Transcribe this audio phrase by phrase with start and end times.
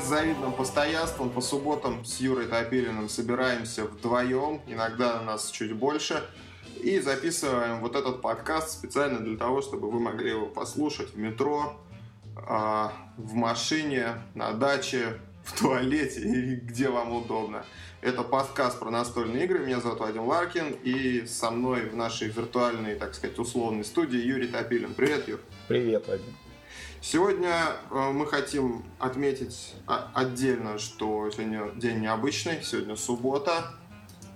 [0.00, 6.24] С завидным постоянством по субботам с Юрой Топилиным собираемся вдвоем, иногда нас чуть больше,
[6.82, 11.78] и записываем вот этот подкаст специально для того, чтобы вы могли его послушать в метро,
[12.34, 17.64] а, в машине, на даче, в туалете и где вам удобно.
[18.00, 19.58] Это подкаст про настольные игры.
[19.58, 20.78] Меня зовут Вадим Ларкин.
[20.82, 24.94] И со мной в нашей виртуальной, так сказать, условной студии Юрий Топилин.
[24.94, 25.40] Привет, Юр.
[25.68, 26.34] Привет, Вадим.
[27.02, 32.62] Сегодня э, мы хотим отметить отдельно, что сегодня день необычный.
[32.62, 33.72] Сегодня суббота,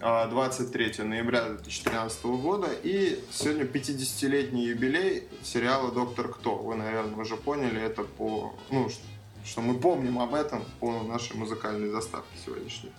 [0.01, 2.69] 23 а, ноября 2013 года.
[2.83, 6.57] И сегодня 50-летний юбилей сериала «Доктор Кто».
[6.57, 8.55] Вы, наверное, уже поняли это по...
[8.71, 8.89] Ну,
[9.45, 12.93] что мы помним об этом по нашей музыкальной заставке сегодняшней.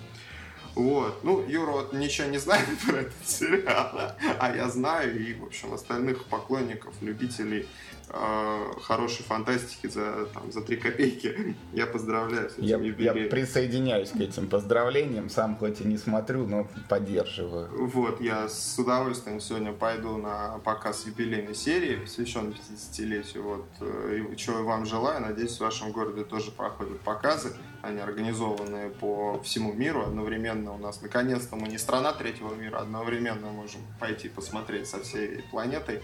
[0.76, 1.24] Вот.
[1.24, 5.74] Ну, Юра вот ничего не знает про этот сериал, а я знаю, и, в общем,
[5.74, 7.68] остальных поклонников, любителей
[8.10, 11.56] э, хорошей фантастики за, там, за 3 копейки.
[11.74, 16.48] Я поздравляю с этим я, я присоединяюсь к этим поздравлениям, сам хоть и не смотрю,
[16.48, 17.70] но поддерживаю.
[17.88, 23.44] Вот, я с удовольствием сегодня пойду на показ юбилейной серии, посвященной 50-летию.
[23.44, 27.54] Вот, э, и чего вам желаю, надеюсь, в вашем городе тоже проходят показы.
[27.82, 30.74] Они организованы по всему миру одновременно.
[30.74, 36.02] У нас наконец-то мы не страна третьего мира, одновременно можем пойти посмотреть со всей планетой.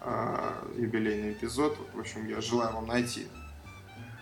[0.00, 1.78] А, юбилейный эпизод.
[1.92, 3.26] В общем, я желаю вам найти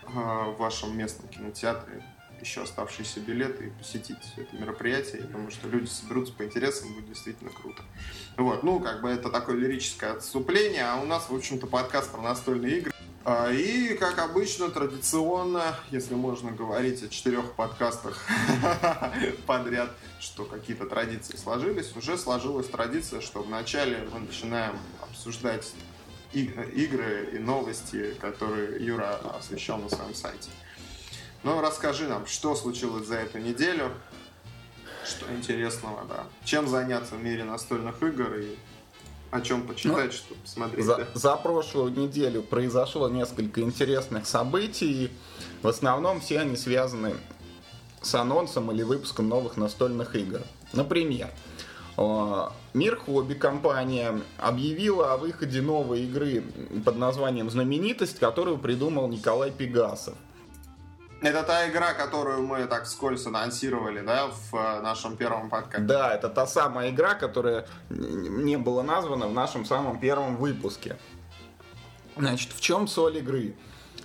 [0.06, 2.02] а, в вашем местном кинотеатре
[2.40, 5.22] еще оставшиеся билеты и посетить это мероприятие.
[5.22, 7.82] Я думаю, что люди соберутся по интересам, будет действительно круто.
[8.36, 12.20] Вот, ну, как бы это такое лирическое отступление, а у нас, в общем-то, подкаст про
[12.20, 12.92] настольные игры.
[13.28, 18.24] А, и, как обычно, традиционно, если можно говорить о четырех подкастах
[19.46, 19.90] подряд,
[20.20, 25.72] что какие-то традиции сложились, уже сложилась традиция, что вначале мы начинаем обсуждать
[26.32, 30.48] игры и новости, которые Юра освещал на своем сайте.
[31.42, 33.90] Ну, расскажи нам, что случилось за эту неделю,
[35.04, 36.26] что интересного, да.
[36.44, 38.56] Чем заняться в мире настольных игр и
[39.30, 40.84] о чем почитать, ну, что посмотреть.
[40.84, 41.06] За, да?
[41.14, 45.10] за прошлую неделю произошло несколько интересных событий.
[45.62, 47.14] В основном все они связаны
[48.02, 50.42] с анонсом или выпуском новых настольных игр.
[50.72, 51.30] Например,
[51.96, 56.44] э, Мир Хобби компания объявила о выходе новой игры
[56.84, 60.14] под названием «Знаменитость», которую придумал Николай Пегасов.
[61.26, 65.84] Это та игра, которую мы так вскользь анонсировали, да, в э, нашем первом подкасте.
[65.84, 70.96] Да, это та самая игра, которая не была названа в нашем самом первом выпуске.
[72.16, 73.56] Значит, в чем соль игры?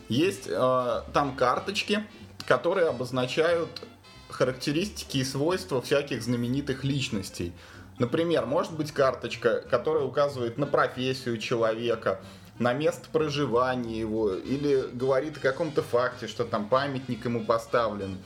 [0.10, 2.04] Есть э, там карточки,
[2.48, 3.84] которые обозначают
[4.28, 7.54] характеристики и свойства всяких знаменитых личностей.
[8.00, 12.20] Например, может быть карточка, которая указывает на профессию человека,
[12.62, 18.20] на место проживания его, или говорит о каком-то факте, что там памятник ему поставлен.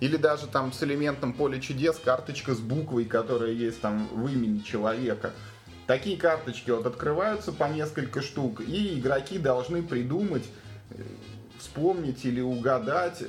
[0.00, 4.60] Или даже там с элементом поля чудес карточка с буквой, которая есть там в имени
[4.60, 5.32] человека.
[5.86, 10.44] Такие карточки вот открываются по несколько штук, и игроки должны придумать,
[10.90, 11.02] э,
[11.58, 13.22] вспомнить или угадать,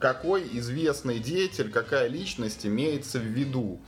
[0.00, 3.80] какой известный деятель, какая личность имеется в виду.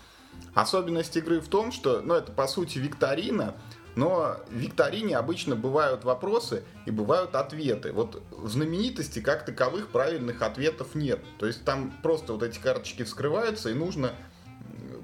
[0.55, 3.55] Особенность игры в том, что, ну, это по сути викторина,
[3.99, 7.93] но в викторине обычно бывают вопросы и бывают ответы.
[7.93, 11.21] Вот в знаменитости как таковых правильных ответов нет.
[11.41, 14.13] То есть там просто вот эти карточки вскрываются и нужно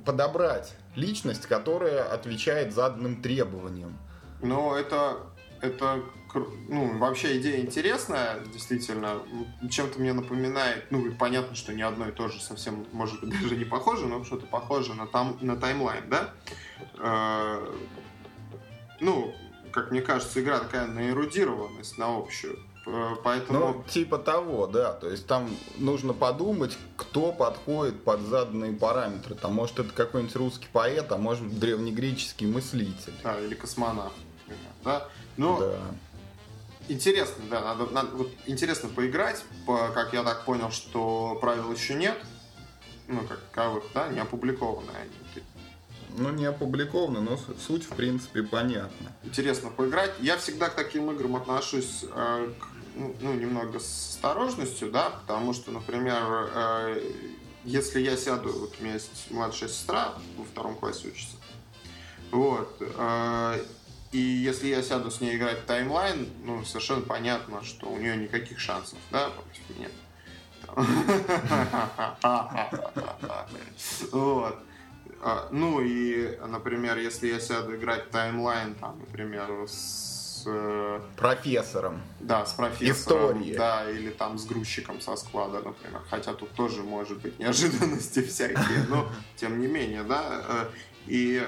[0.05, 3.99] подобрать личность, которая отвечает заданным требованиям.
[4.43, 5.17] Но это,
[5.61, 6.01] это
[6.69, 9.23] ну, вообще идея интересная, действительно.
[9.69, 13.57] Чем-то мне напоминает, ну, понятно, что не одно и то же совсем, может быть, даже
[13.57, 16.33] не похоже, но что-то похоже на, там, на таймлайн, да?
[19.01, 19.35] Ну,
[19.73, 22.59] как мне кажется, игра такая на эрудированность, на общую.
[23.25, 23.59] Поэтому...
[23.59, 24.93] Ну, типа того, да.
[24.93, 25.49] То есть там
[25.79, 29.35] нужно подумать, кто подходит под заданные параметры.
[29.35, 33.15] Там, может, это какой-нибудь русский поэт, а может, древнегреческий мыслитель.
[33.25, 34.15] А, или космонавт,
[34.85, 35.09] да?
[35.37, 35.77] Ну, да.
[36.87, 41.95] Интересно, да, надо, надо вот интересно поиграть, по, как я так понял, что правил еще
[41.95, 42.15] нет,
[43.09, 45.43] ну, как таковых, да, не опубликованы они
[46.17, 49.13] ну, не опубликовано, но суть, в принципе, понятна.
[49.25, 50.13] Интересно поиграть.
[50.21, 55.53] Я всегда к таким играм отношусь э, к, ну, ну, немного с осторожностью, да, потому
[55.53, 56.23] что, например,
[56.55, 57.13] э,
[57.65, 61.37] если я сяду, вот у меня есть младшая сестра, во втором классе учится,
[62.31, 63.65] вот, э,
[64.13, 68.17] и если я сяду с ней играть в таймлайн, ну, совершенно понятно, что у нее
[68.17, 69.89] никаких шансов, да, против меня.
[74.13, 74.59] Вот.
[75.27, 82.03] А, ну и, например, если я сяду играть таймлайн, там, например, с э, Профессором.
[82.21, 83.57] да, с профессором, Истории.
[83.57, 86.03] да, или там с грузчиком со склада, например.
[86.11, 90.43] Хотя тут тоже может быть неожиданности всякие, но тем не менее, да.
[90.47, 90.67] э,
[91.07, 91.43] И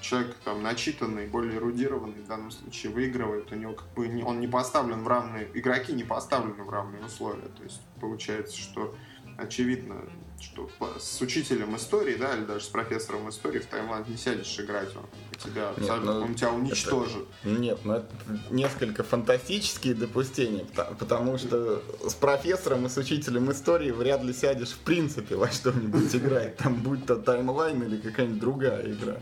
[0.00, 4.38] человек там начитанный, более эрудированный в данном случае выигрывает, у него как бы не- он
[4.38, 7.48] не поставлен в равные, игроки не поставлены в равные условия.
[7.56, 8.94] То есть получается, что
[9.36, 9.96] очевидно,
[10.40, 10.68] что
[10.98, 15.04] с учителем истории, да, или даже с профессором истории в Таиланд не сядешь играть, он
[15.38, 17.26] тебя, Нет, абсолютно- ну, он тебя уничтожит.
[17.44, 18.08] Нет, ну это
[18.50, 24.70] несколько фантастические допустения, пта- потому что с профессором и с учителем истории вряд ли сядешь
[24.70, 29.16] в принципе во что-нибудь играть, там будь то таймлайн или какая-нибудь другая игра.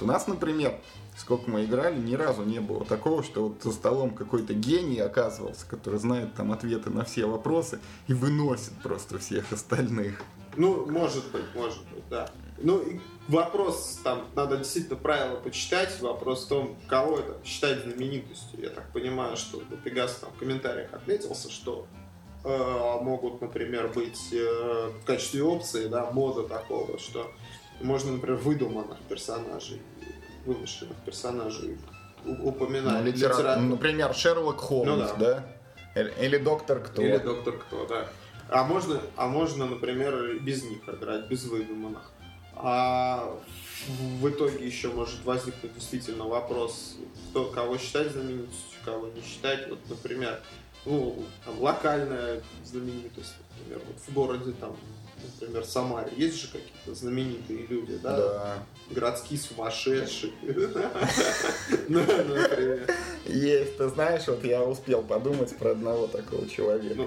[0.00, 0.80] У нас, например,
[1.18, 5.66] сколько мы играли, ни разу не было такого, что вот за столом какой-то гений оказывался,
[5.66, 10.22] который знает там ответы на все вопросы и выносит просто всех остальных.
[10.56, 12.28] Ну, может быть, может быть, да.
[12.58, 12.82] Ну,
[13.28, 18.60] вопрос, там, надо действительно правила почитать, вопрос в том, кого это считать знаменитостью.
[18.60, 21.86] Я так понимаю, что Пегас там в комментариях отметился, что
[22.44, 22.48] э,
[23.02, 27.30] могут, например, быть э, в качестве опции, да, мода такого, что
[27.80, 29.80] можно, например, выдуманных персонажей,
[30.44, 31.78] вымышленных персонажей
[32.42, 33.02] упоминать.
[33.04, 35.14] Ну, литера- Литера- Например, Шерлок Холмс, Ну да.
[35.14, 36.00] да?
[36.00, 37.00] Или, или Доктор Кто.
[37.02, 38.06] Или доктор кто, да.
[38.50, 42.10] А можно, а можно, например, без них играть, без выдуманных.
[42.54, 43.38] А
[44.20, 46.96] в итоге еще может возникнуть действительно вопрос,
[47.30, 49.68] кто, кого считать знаменитостью, кого не считать.
[49.68, 50.40] Вот, например,
[50.84, 54.76] ну, там, локальная знаменитость, например, вот в городе там,
[55.40, 58.16] например, Самаре, есть же какие-то знаменитые люди, да?
[58.16, 58.62] Да.
[58.90, 60.32] Городские сумасшедшие.
[61.88, 62.00] Ну.
[63.26, 67.06] Есть, ты знаешь, вот я успел подумать про одного такого человека.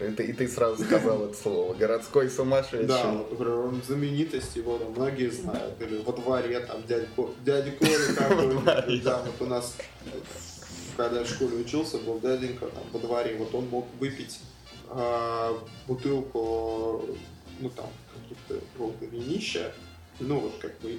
[0.00, 1.74] И, ты, и ты сразу сказал это слово.
[1.74, 2.86] Городской сумасшедший.
[2.86, 5.80] Да, он знаменитость, его там многие знают.
[5.80, 9.02] Или во дворе там дядя, Ко- дядя Коля какой-нибудь.
[9.02, 10.10] Да, вот у нас, э,
[10.96, 13.36] когда я в школе учился, был дяденька там во дворе.
[13.38, 14.40] Вот он мог выпить
[14.90, 17.06] а, бутылку,
[17.60, 19.72] ну там, каких-то волга винища,
[20.20, 20.90] ну вот как бы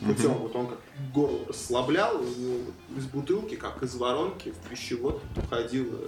[0.00, 0.78] путем, вот он как
[1.14, 2.58] горло расслаблял, у него
[2.96, 5.98] из бутылки, как из воронки, в пищевод уходила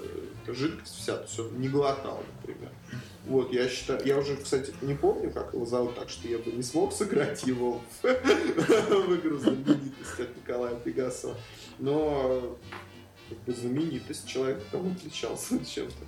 [0.42, 2.70] эта жидкость вся, то есть он не глотал, например.
[3.26, 6.50] Вот, я считаю, я уже, кстати, не помню, как его зовут, так что я бы
[6.50, 11.36] не смог сыграть его в, игру знаменитость от Николая Пегасова.
[11.78, 12.58] Но
[13.28, 16.06] как бы знаменитость человек там отличался чем-то.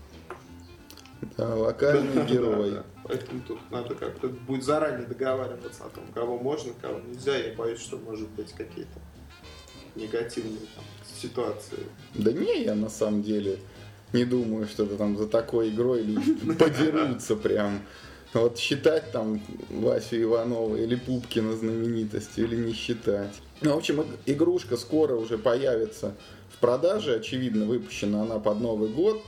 [1.36, 2.78] Да, локальный герой.
[3.10, 7.36] Поэтому тут надо как-то будет заранее договариваться о том, кого можно, кого нельзя.
[7.36, 9.00] Я боюсь, что может быть какие-то
[9.96, 10.84] негативные там,
[11.20, 11.80] ситуации.
[12.14, 13.58] Да не, я на самом деле
[14.12, 17.80] не думаю, что это там за такой игрой люди подерутся прям.
[18.32, 23.34] Вот считать там Васю Иванова или Пупкина знаменитостью или не считать.
[23.60, 26.14] Ну, в общем, иг- игрушка скоро уже появится
[26.54, 27.16] в продаже.
[27.16, 29.20] Очевидно, выпущена она под Новый год.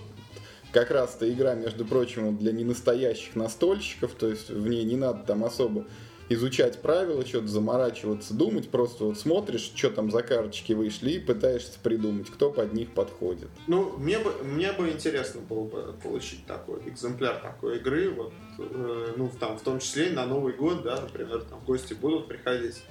[0.72, 5.22] Как раз эта игра, между прочим, для ненастоящих настольщиков, то есть в ней не надо
[5.24, 5.86] там особо
[6.28, 11.78] изучать правила, что-то заморачиваться, думать, просто вот смотришь, что там за карточки вышли и пытаешься
[11.82, 13.48] придумать, кто под них подходит.
[13.66, 19.14] Ну, мне бы, мне бы интересно было бы получить такой экземпляр такой игры, вот, э,
[19.16, 22.82] ну, там, в том числе и на Новый год, да, например, там гости будут приходить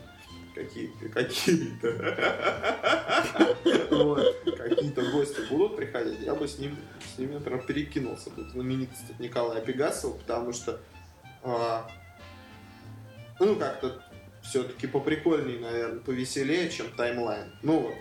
[0.54, 1.10] какие-то,
[4.58, 6.78] какие-то, гости будут приходить, я бы с ним,
[7.14, 10.80] с ними, например, перекинулся в знаменитость от Николая Пегасова, потому что,
[11.44, 11.90] а,
[13.40, 14.02] ну, как-то
[14.42, 17.52] все-таки поприкольней, наверное, повеселее, чем таймлайн.
[17.62, 17.96] Ну, вот,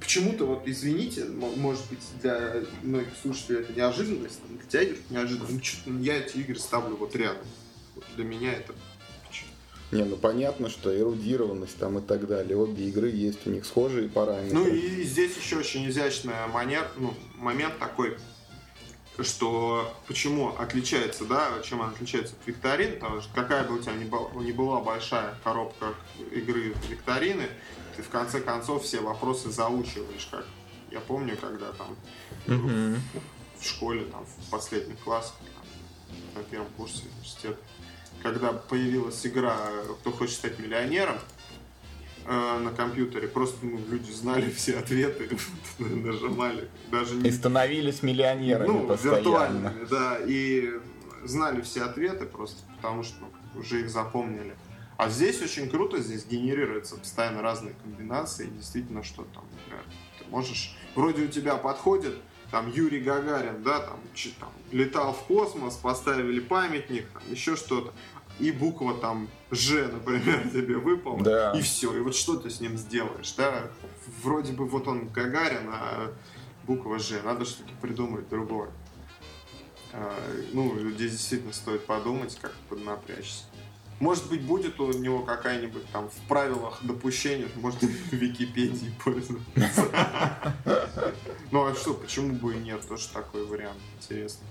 [0.00, 5.48] Почему-то, вот, извините, может быть, для многих слушателей это неожиданность, там, для тебя неожиданно.
[5.50, 7.46] Ну, чё-то я эти игры ставлю вот рядом.
[7.94, 8.74] Вот для меня это...
[9.90, 12.56] Не, ну понятно, что эрудированность там и так далее.
[12.56, 14.54] Обе игры есть у них схожие параметры.
[14.58, 18.18] Ну и здесь еще очень изящный манер, ну, момент такой,
[19.20, 23.94] что почему отличается, да, чем она отличается от викторин, потому что какая бы у тебя
[23.94, 25.94] ни была, ни была большая коробка
[26.32, 27.46] игры викторины,
[27.96, 30.44] ты в конце концов все вопросы заучиваешь, как
[30.90, 31.96] я помню, когда там
[32.46, 33.00] Мгм.
[33.58, 37.58] в школе, там, в последних классах, там, на первом курсе университета,
[38.22, 39.56] когда появилась игра
[40.00, 41.16] «Кто хочет стать миллионером»,
[42.26, 45.28] э, на компьютере, просто ну, люди знали все ответы,
[45.78, 49.16] нажимали, даже И не становились миллионерами ну, постоянно.
[49.16, 50.72] виртуальными, да, и
[51.24, 53.24] знали все ответы просто потому, что
[53.54, 54.54] уже их запомнили.
[54.96, 59.84] А здесь очень круто, здесь генерируются постоянно разные комбинации, и действительно, что там, например,
[60.18, 62.16] ты можешь, вроде у тебя подходит,
[62.50, 67.92] там, Юрий Гагарин, да, там, чи- там, летал в космос, поставили памятник, там, еще что-то.
[68.38, 71.52] и буква там Ж, например, тебе выпала, Да.
[71.56, 73.70] и все, и вот что ты с ним сделаешь, да?
[74.22, 76.12] Вроде бы вот он Гагарин, а
[76.64, 78.70] буква Ж, надо что-то придумать другое.
[79.92, 80.14] А,
[80.52, 83.44] Ну, здесь действительно стоит подумать, как поднапрячься.
[84.00, 89.84] Может быть, будет у него какая-нибудь там в правилах допущения, может, в Википедии пользоваться.
[91.50, 92.86] Ну а что, почему бы и нет?
[92.86, 94.46] Тоже такой вариант интересный.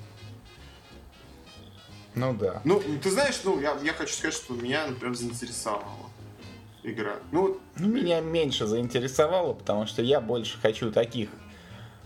[2.15, 2.61] Ну да.
[2.63, 6.09] Ну, ты знаешь, ну, я, я хочу сказать, что меня, например, заинтересовала
[6.83, 7.17] игра.
[7.31, 11.29] Ну, Ну, Меня меньше заинтересовало, потому что я больше хочу таких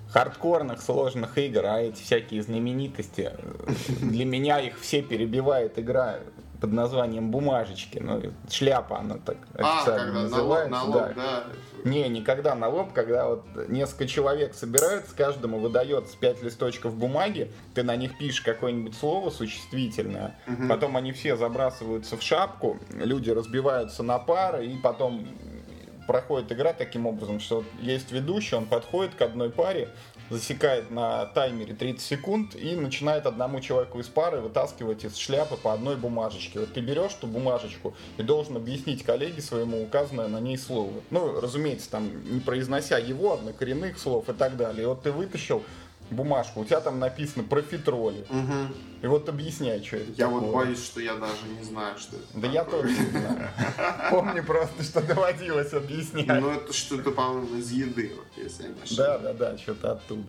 [0.10, 3.32] хардкорных, сложных игр, а эти всякие знаменитости,
[4.02, 6.20] для меня их все перебивает игра
[6.62, 7.98] под названием «Бумажечки».
[7.98, 10.70] Ну, шляпа она так а, официально налог, называется.
[10.72, 11.14] налог, да.
[11.16, 11.44] да.
[11.84, 17.82] Не, никогда на лоб, когда вот несколько человек собираются, каждому выдается 5 листочков бумаги, ты
[17.82, 20.70] на них пишешь какое-нибудь слово существительное, Мгм.
[20.70, 25.28] потом они все забрасываются в шапку, люди разбиваются на пары, и потом
[26.06, 29.90] проходит игра таким образом, что есть ведущий, он подходит к одной паре,
[30.32, 35.74] засекает на таймере 30 секунд и начинает одному человеку из пары вытаскивать из шляпы по
[35.74, 36.62] одной бумажечке.
[36.62, 40.94] Вот ты берешь ту бумажечку и должен объяснить коллеге своему указанное на ней слово.
[41.10, 44.84] Ну, разумеется, там не произнося его однокоренных слов и так далее.
[44.84, 45.64] И вот ты вытащил
[46.12, 48.26] бумажку, у тебя там написано профитроли.
[48.30, 48.74] Мгм.
[49.02, 50.66] И вот объясняй, что это Я вот такое.
[50.66, 52.82] боюсь, что я даже не знаю, что это Да я такое.
[52.84, 53.50] тоже не знаю.
[54.12, 56.28] Помню просто, что доводилось объяснять.
[56.28, 58.96] Ну, это что-то, по-моему, из еды, вот, если я не ошибаюсь.
[58.98, 60.24] Да, да, да, что-то оттуда.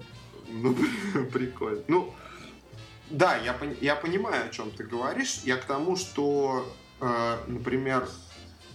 [0.49, 0.77] Ну,
[1.33, 1.83] прикольно.
[1.89, 2.15] Ну,
[3.11, 5.41] да, я, я понимаю, о чем ты говоришь.
[5.45, 6.67] Я к тому, что,
[7.01, 8.09] э, например,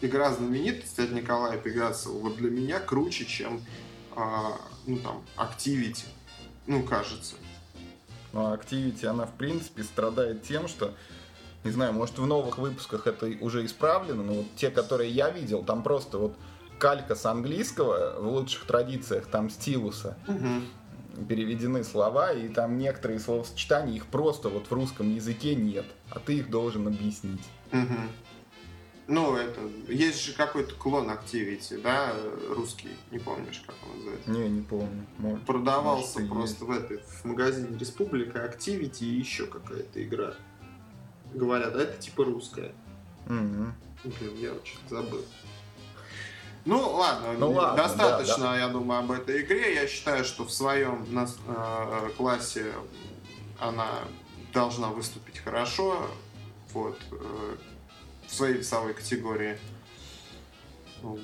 [0.01, 3.61] игра знаменитости от Николая Пегасова вот для меня круче, чем,
[4.15, 4.19] э,
[4.85, 6.05] ну, там, Activity.
[6.67, 7.35] Ну, кажется.
[8.33, 10.93] Но Activity, она в принципе страдает тем, что,
[11.63, 15.63] не знаю, может в новых выпусках это уже исправлено, но вот те, которые я видел,
[15.63, 16.33] там просто вот
[16.77, 20.17] калька с английского в лучших традициях, там стилуса,
[21.27, 26.37] переведены слова, и там некоторые словосочетания, их просто вот в русском языке нет, а ты
[26.37, 27.43] их должен объяснить.
[27.71, 28.09] Мгм.
[29.07, 29.61] Ну, это...
[29.87, 32.13] Есть же какой-то клон Activity, да,
[32.49, 34.29] русский, не помнишь, как он называется?
[34.29, 35.05] Не, не помню.
[35.17, 40.33] Может, Продавался может, просто в этой в магазине Республика Activity и еще какая-то игра.
[41.33, 42.73] Говорят, а это типа русская.
[43.27, 43.73] Мгм.
[44.03, 45.23] Блин, я очень забыл.
[46.65, 49.73] Ну ладно, Ну, ладно, достаточно, да, я думаю, об этой игре.
[49.75, 52.73] Я считаю, что в своем нас- э, классе
[53.57, 53.87] она
[54.53, 56.09] должна выступить хорошо.
[56.73, 56.99] Вот.
[57.11, 57.55] э,
[58.27, 59.57] в своей весовой категории.
[61.01, 61.19] Ну,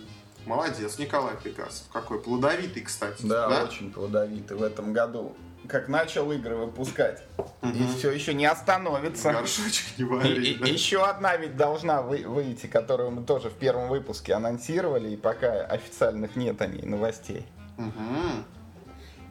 [0.46, 1.88] молодец, Николай Пегасов.
[1.92, 3.26] Какой плодовитый, кстати.
[3.26, 5.36] Да, очень плодовитый в этом году.
[5.68, 7.24] Как начал игры выпускать.
[7.62, 9.32] И все еще не остановится.
[9.32, 10.66] Горшочек не И- вари, и- да.
[10.68, 15.62] Еще одна ведь должна вы- выйти, которую мы тоже в первом выпуске анонсировали, и пока
[15.66, 17.46] официальных нет о ней новостей.
[17.78, 18.46] Мгм.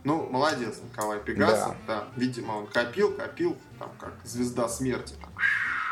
[0.05, 1.77] Ну, молодец, Николай Пегасов.
[1.87, 2.05] Да.
[2.17, 5.15] Видимо, он копил, копил, там как звезда смерти.
[5.21, 5.31] Там,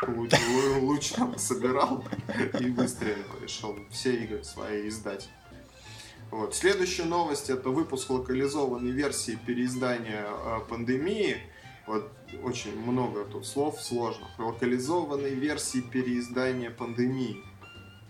[0.07, 2.03] луч, лу- луч там собирал
[2.59, 3.25] и выстрелил.
[3.41, 5.29] Решил все игры свои издать.
[6.29, 6.55] Вот.
[6.55, 11.37] Следующая новость это выпуск локализованной версии переиздания э, пандемии.
[11.87, 12.09] Вот
[12.43, 14.29] очень много тут слов сложных.
[14.39, 17.37] Локализованной версии переиздания пандемии.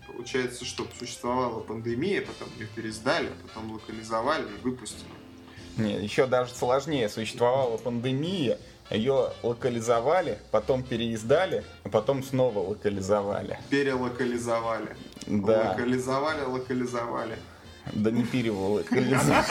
[0.06, 5.08] Получается, что существовала пандемия, потом ее переиздали, потом локализовали и выпустили.
[5.78, 7.08] Не, еще даже сложнее.
[7.08, 8.58] Существовала пандемия,
[8.90, 13.58] ее локализовали, потом переиздали, а потом снова локализовали.
[13.70, 14.96] Перелокализовали.
[15.26, 17.36] Да, Локализовали, локализовали.
[17.92, 19.44] да не переволокализовали.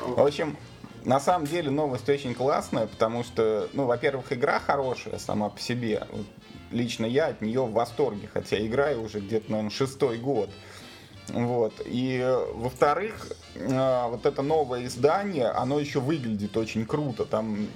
[0.00, 0.56] В общем,
[1.04, 6.06] на самом деле новость очень классная, потому что, ну, во-первых, игра хорошая сама по себе.
[6.70, 10.50] Лично я от нее в восторге, хотя играю уже где-то, наверное, шестой год.
[11.28, 11.74] Вот.
[11.86, 12.22] И,
[12.54, 17.24] во-вторых, э, вот это новое издание, оно еще выглядит очень круто.
[17.24, 17.68] Там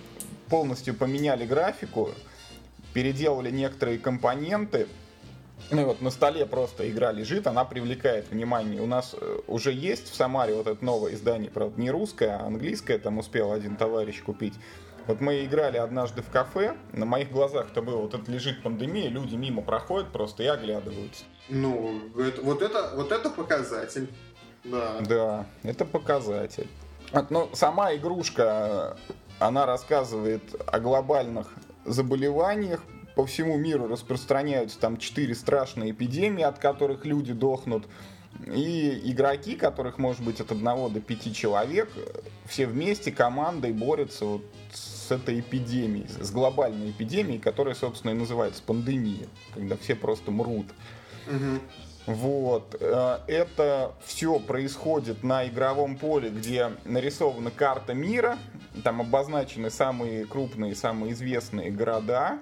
[0.48, 2.10] полностью поменяли графику,
[2.92, 4.86] переделали некоторые компоненты.
[5.70, 8.80] Ну и вот на столе просто игра лежит, она привлекает внимание.
[8.80, 12.46] У нас э, уже есть в Самаре вот это новое издание, правда, не русское, а
[12.46, 14.54] английское, там успел один товарищ купить.
[15.08, 19.08] Вот мы играли однажды в кафе, на моих глазах это было, вот это лежит пандемия,
[19.08, 21.24] люди мимо проходят просто и оглядываются.
[21.48, 24.08] Ну, это- вот, это, вот это показатель.
[24.64, 25.00] Да.
[25.00, 26.68] Да, это показатель.
[27.12, 28.98] Вот, ну, сама игрушка,
[29.38, 31.48] она рассказывает о глобальных
[31.86, 32.84] заболеваниях.
[33.16, 37.86] По всему миру распространяются там четыре страшные эпидемии, от которых люди дохнут.
[38.46, 41.88] И игроки, которых может быть от одного до пяти человек,
[42.46, 48.62] все вместе командой борются вот с этой эпидемией, с глобальной эпидемией, которая, собственно, и называется
[48.62, 50.66] пандемия, когда все просто мрут.
[51.26, 51.60] Угу.
[52.08, 52.74] Вот.
[52.80, 58.38] Э, это все происходит на игровом поле, где нарисована карта мира,
[58.82, 62.38] там обозначены самые крупные, самые известные города.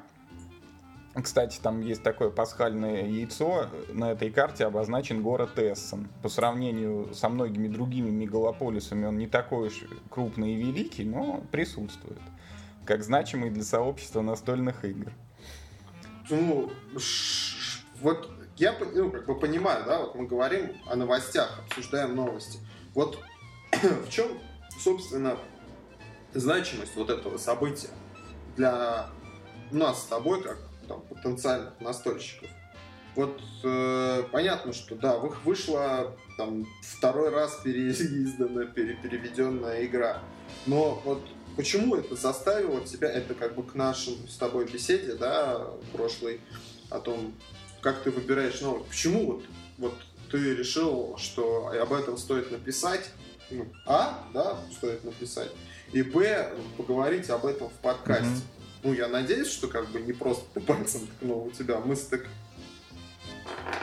[1.20, 3.66] Кстати, там есть такое пасхальное яйцо.
[3.88, 6.08] На этой карте обозначен город Эссен.
[6.22, 12.20] По сравнению со многими другими мегалополисами он не такой уж крупный и великий, но присутствует.
[12.86, 15.12] Как значимый для сообщества настольных игр.
[16.30, 16.70] Ну,
[18.00, 22.58] вот я ну, как бы понимаю, да, вот мы говорим о новостях, обсуждаем новости.
[22.94, 23.18] Вот
[23.72, 24.38] в чем,
[24.78, 25.36] собственно,
[26.32, 27.90] значимость вот этого события
[28.56, 29.08] для
[29.70, 32.48] нас с тобой, как там, потенциальных настольщиков?
[33.16, 40.20] Вот э, понятно, что да, вышла там второй раз переизданная, пере, переведенная игра.
[40.66, 41.22] Но вот
[41.56, 46.40] почему это заставило тебя, это как бы к нашим с тобой беседе, да, прошлой,
[46.90, 47.34] о том,
[47.80, 48.88] как ты выбираешь новость.
[48.88, 49.44] Почему вот,
[49.78, 49.94] вот
[50.30, 53.10] ты решил, что об этом стоит написать?
[53.50, 55.50] Ну, а, да, стоит написать.
[55.92, 58.26] И Б, поговорить об этом в подкасте.
[58.26, 58.82] Mm-hmm.
[58.82, 62.26] Ну, я надеюсь, что как бы не просто ты пальцем ткнул у тебя мысль так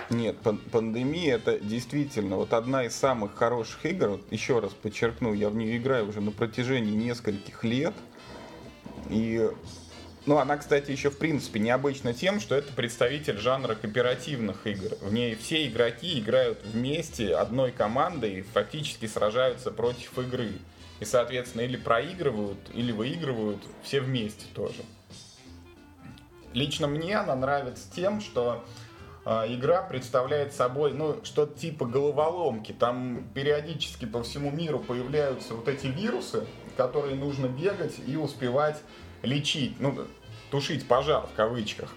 [0.10, 0.38] нет,
[0.72, 4.10] пандемия это действительно вот одна из самых хороших игр.
[4.10, 7.93] Вот еще раз подчеркну, я в нее играю уже на протяжении нескольких лет.
[9.10, 9.50] И
[10.25, 14.96] ну, она, кстати, еще в принципе необычна тем, что это представитель жанра кооперативных игр.
[15.01, 20.51] В ней все игроки играют вместе одной командой и фактически сражаются против игры.
[21.00, 24.84] И, соответственно, или проигрывают, или выигрывают все вместе тоже.
[26.53, 28.63] Лично мне она нравится тем, что
[29.25, 32.74] игра представляет собой ну, что-то типа головоломки.
[32.74, 38.81] Там периодически по всему миру появляются вот эти вирусы, которые нужно бегать и успевать
[39.22, 40.05] лечить, ну,
[40.51, 41.90] тушить пожар в кавычках,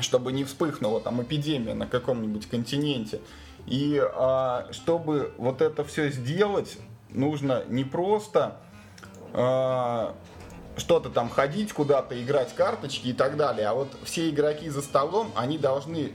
[0.00, 3.20] чтобы не вспыхнула там эпидемия на каком-нибудь континенте.
[3.66, 6.78] И а, чтобы вот это все сделать,
[7.10, 8.56] нужно не просто
[9.32, 10.14] а,
[10.76, 15.32] что-то там ходить куда-то, играть карточки и так далее, а вот все игроки за столом,
[15.34, 16.12] они должны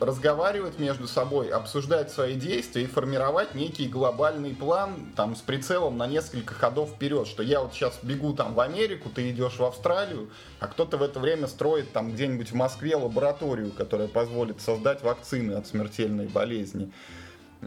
[0.00, 6.06] разговаривать между собой, обсуждать свои действия и формировать некий глобальный план там с прицелом на
[6.06, 10.30] несколько ходов вперед, что я вот сейчас бегу там в Америку, ты идешь в Австралию,
[10.60, 15.52] а кто-то в это время строит там где-нибудь в Москве лабораторию, которая позволит создать вакцины
[15.52, 16.92] от смертельной болезни.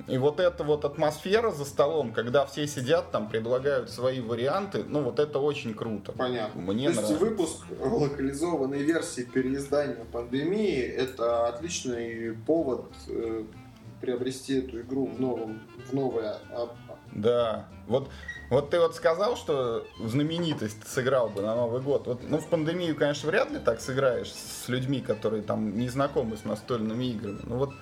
[0.07, 5.03] И вот эта вот атмосфера за столом, когда все сидят там, предлагают свои варианты, ну
[5.03, 6.11] вот это очень круто.
[6.11, 6.61] Понятно.
[6.61, 7.13] Мне То нравится.
[7.13, 13.43] есть выпуск локализованной версии переиздания пандемии это отличный повод э,
[14.01, 16.37] приобрести эту игру в новом, в новое.
[17.13, 17.67] Да.
[17.87, 18.09] Вот
[18.49, 22.07] вот ты вот сказал, что знаменитость сыграл бы на Новый год.
[22.07, 26.37] Вот, ну, в пандемию, конечно, вряд ли так сыграешь с людьми, которые там не знакомы
[26.37, 27.39] с настольными играми.
[27.43, 27.73] Ну вот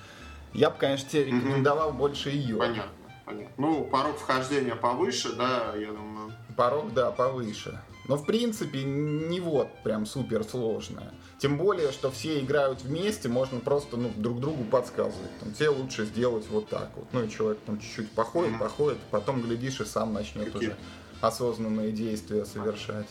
[0.55, 1.97] я бы, конечно, тебе рекомендовал mm-hmm.
[1.97, 2.57] больше ее.
[2.57, 2.91] Понятно,
[3.25, 3.53] понятно.
[3.57, 6.33] Ну, порог вхождения повыше, да, я думаю.
[6.55, 7.79] Порог, да, повыше.
[8.07, 11.11] Но, в принципе, не вот прям супер сложное.
[11.39, 15.39] Тем более, что все играют вместе, можно просто ну, друг другу подсказывать.
[15.39, 17.07] Там, тебе лучше сделать вот так вот.
[17.11, 18.59] Ну и человек там чуть-чуть походит, mm-hmm.
[18.59, 20.69] походит, потом, глядишь, и сам начнет Какие?
[20.69, 20.77] уже
[21.19, 23.07] осознанные действия совершать.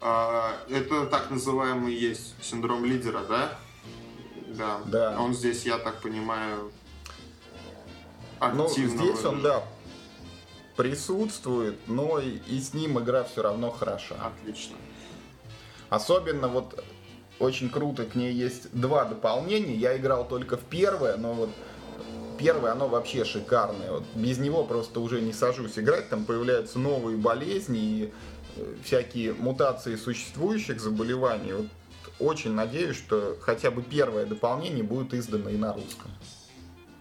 [0.00, 3.58] А, это так называемый есть синдром лидера, да?
[4.56, 4.80] Да.
[4.86, 5.20] да.
[5.20, 6.70] Он здесь, я так понимаю,
[8.38, 8.64] активно.
[8.64, 9.62] Ну, здесь он, да,
[10.76, 14.16] присутствует, но и, и с ним игра все равно хороша.
[14.22, 14.76] Отлично.
[15.88, 16.84] Особенно вот
[17.38, 19.74] очень круто, к ней есть два дополнения.
[19.74, 21.50] Я играл только в первое, но вот
[22.38, 23.92] первое, оно вообще шикарное.
[23.92, 26.08] Вот без него просто уже не сажусь играть.
[26.08, 28.12] Там появляются новые болезни и
[28.56, 31.52] э, всякие мутации существующих заболеваний.
[31.52, 31.66] Вот
[32.18, 36.10] очень надеюсь, что хотя бы первое дополнение будет издано и на русском.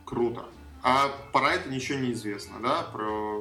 [0.05, 0.45] Круто.
[0.83, 2.83] А про это ничего не известно, да?
[2.91, 3.39] Про...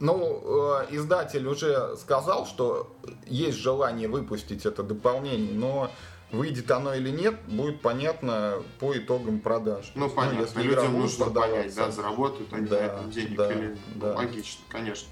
[0.00, 5.90] Ну, э, издатель уже сказал, что есть желание выпустить это дополнение, но
[6.30, 9.92] выйдет оно или нет, будет понятно по итогам продаж.
[9.94, 10.38] Ну, понятно.
[10.38, 13.78] Ну, если Людям нужно понять, да, заработают они да, на этом денег да, или...
[13.94, 14.14] Да.
[14.14, 15.08] Логично, конечно.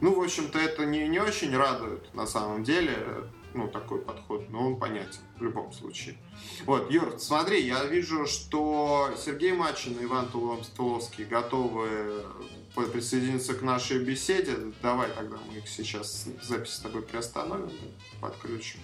[0.00, 2.96] Ну, в общем-то, это не, не очень радует на самом деле
[3.54, 6.16] ну, такой подход, но он понятен в любом случае.
[6.64, 12.24] Вот, Юр, смотри, я вижу, что Сергей Мачин и Иван Туловский готовы
[12.74, 14.56] присоединиться к нашей беседе.
[14.82, 17.70] Давай тогда мы их сейчас запись с тобой приостановим,
[18.20, 18.80] подключим.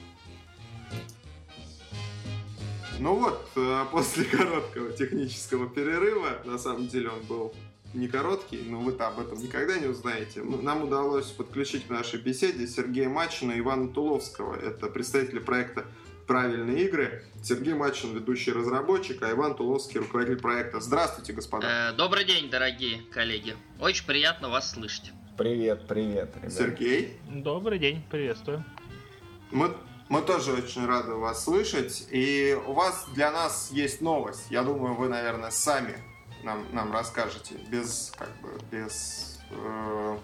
[2.98, 7.54] Ну вот, э, после короткого технического перерыва, на самом деле он был
[7.94, 10.42] не короткий, но вы-то об этом никогда не узнаете.
[10.42, 14.56] Нам удалось подключить к нашей беседе Сергея Мачина и Ивана Туловского.
[14.56, 15.84] Это представители проекта
[16.26, 17.24] «Правильные игры».
[17.42, 20.80] Сергей Мачин, ведущий разработчик, а Иван Туловский, руководитель проекта.
[20.80, 21.90] Здравствуйте, господа.
[21.90, 23.56] Э, добрый день, дорогие коллеги.
[23.80, 25.12] Очень приятно вас слышать.
[25.38, 26.52] Привет, привет, ребят.
[26.52, 27.16] Сергей.
[27.28, 28.64] Добрый день, приветствую.
[29.50, 29.74] Мы
[30.08, 32.06] мы тоже очень рады вас слышать.
[32.10, 34.46] И у вас для нас есть новость.
[34.50, 35.98] Я думаю, вы, наверное, сами
[36.42, 40.18] нам, нам расскажете, без, как бы, без э,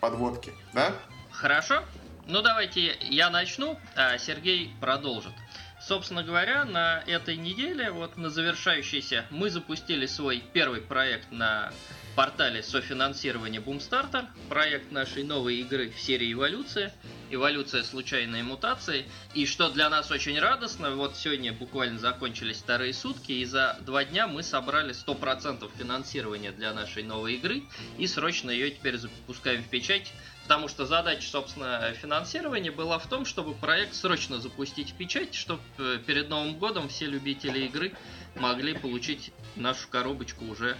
[0.00, 0.94] подводки, да?
[1.30, 1.84] Хорошо.
[2.26, 5.32] Ну, давайте я начну, а Сергей продолжит.
[5.80, 11.72] Собственно говоря, на этой неделе, вот на завершающейся, мы запустили свой первый проект на
[12.18, 16.92] портале софинансирования Boomstarter, проект нашей новой игры в серии «Эволюция»,
[17.30, 19.06] «Эволюция случайной мутации».
[19.34, 24.04] И что для нас очень радостно, вот сегодня буквально закончились вторые сутки, и за два
[24.04, 27.62] дня мы собрали 100% финансирования для нашей новой игры,
[27.98, 33.26] и срочно ее теперь запускаем в печать, потому что задача, собственно, финансирования была в том,
[33.26, 37.92] чтобы проект срочно запустить в печать, чтобы э, перед Новым годом все любители игры
[38.34, 40.76] могли получить нашу коробочку уже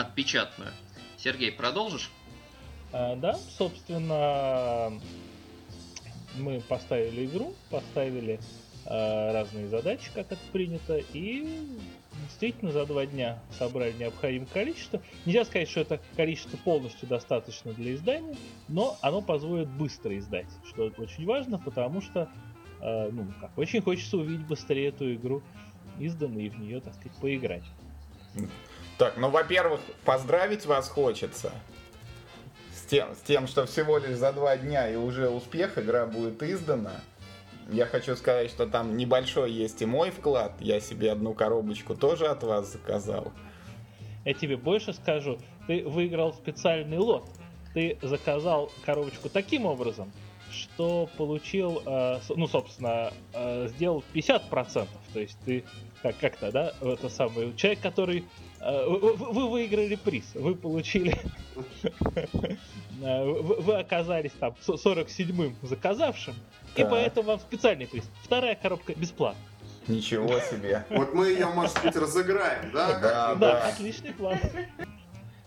[0.00, 0.72] отпечатанную.
[1.16, 2.10] Сергей, продолжишь?
[2.92, 4.92] А, да, собственно,
[6.36, 8.40] мы поставили игру, поставили
[8.86, 11.68] а, разные задачи, как это принято, и
[12.26, 15.00] действительно за два дня собрали необходимое количество.
[15.26, 18.36] Нельзя сказать, что это количество полностью достаточно для издания,
[18.68, 22.28] но оно позволит быстро издать, что очень важно, потому что
[22.80, 25.42] э, ну, как, очень хочется увидеть быстрее эту игру
[25.98, 27.64] изданную и в нее, так сказать, поиграть.
[29.00, 31.52] Так, ну, во-первых, поздравить вас хочется
[32.74, 36.42] с тем, с тем, что всего лишь за два дня и уже успех, игра будет
[36.42, 37.00] издана.
[37.72, 40.52] Я хочу сказать, что там небольшой есть и мой вклад.
[40.60, 43.32] Я себе одну коробочку тоже от вас заказал.
[44.26, 45.38] Я тебе больше скажу.
[45.66, 47.24] Ты выиграл специальный лот.
[47.72, 50.12] Ты заказал коробочку таким образом,
[50.52, 54.88] что получил, э, ну, собственно, э, сделал 50%.
[55.14, 55.64] То есть ты
[56.02, 58.26] как, как-то, да, это самый человек, который
[58.60, 61.18] Э, вы выиграли приз, вы получили,
[63.02, 66.34] э, вы оказались там 47-м заказавшим,
[66.76, 68.04] и поэтому вам специальный приз.
[68.22, 69.40] Вторая коробка бесплатно.
[69.88, 70.84] Ничего себе.
[70.90, 72.98] Вот мы ее, может быть, разыграем, да?
[72.98, 73.68] Да, да.
[73.68, 74.38] Отличный план.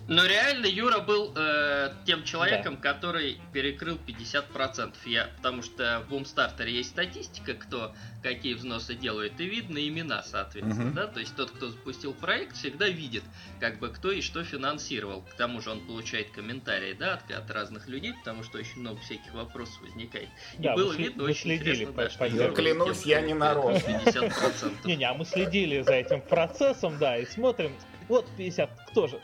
[0.07, 2.93] Но реально Юра был э, тем человеком, да.
[2.93, 4.95] который перекрыл 50%.
[5.05, 10.87] Я, потому что в Бумстартере есть статистика, кто какие взносы делает, и видно имена, соответственно.
[10.87, 10.95] Угу.
[10.95, 11.07] Да?
[11.07, 13.23] То есть тот, кто запустил проект, всегда видит,
[13.59, 15.21] как бы кто и что финансировал.
[15.21, 18.99] К тому же он получает комментарии да, от, от разных людей, потому что очень много
[19.01, 20.29] всяких вопросов возникает.
[20.57, 23.21] И да, было вы, видно, вы очень следили интересно, по, да, что я клянусь, я
[23.21, 24.01] не нарочно.
[24.85, 27.73] Не-не, а мы следили за этим процессом, да, и смотрим,
[28.07, 29.19] вот 50, кто же?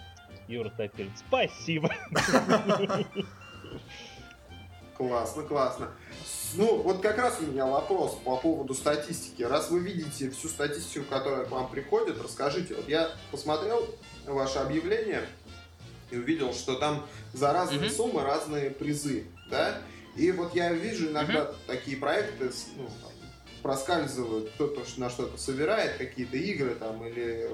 [0.49, 1.11] Юра Топилин.
[1.15, 1.93] Спасибо.
[4.97, 5.91] Классно, классно.
[6.55, 9.43] Ну, вот как раз у меня вопрос по поводу статистики.
[9.43, 12.73] Раз вы видите всю статистику, которая к вам приходит, расскажите.
[12.73, 13.87] Вот я посмотрел
[14.25, 15.21] ваше объявление
[16.09, 17.95] и увидел, что там за разные mm-hmm.
[17.95, 19.77] суммы разные призы, да?
[20.15, 21.55] И вот я вижу иногда mm-hmm.
[21.67, 22.89] такие проекты, ну,
[23.61, 27.47] проскальзывают, кто-то на что-то собирает, какие-то игры там, или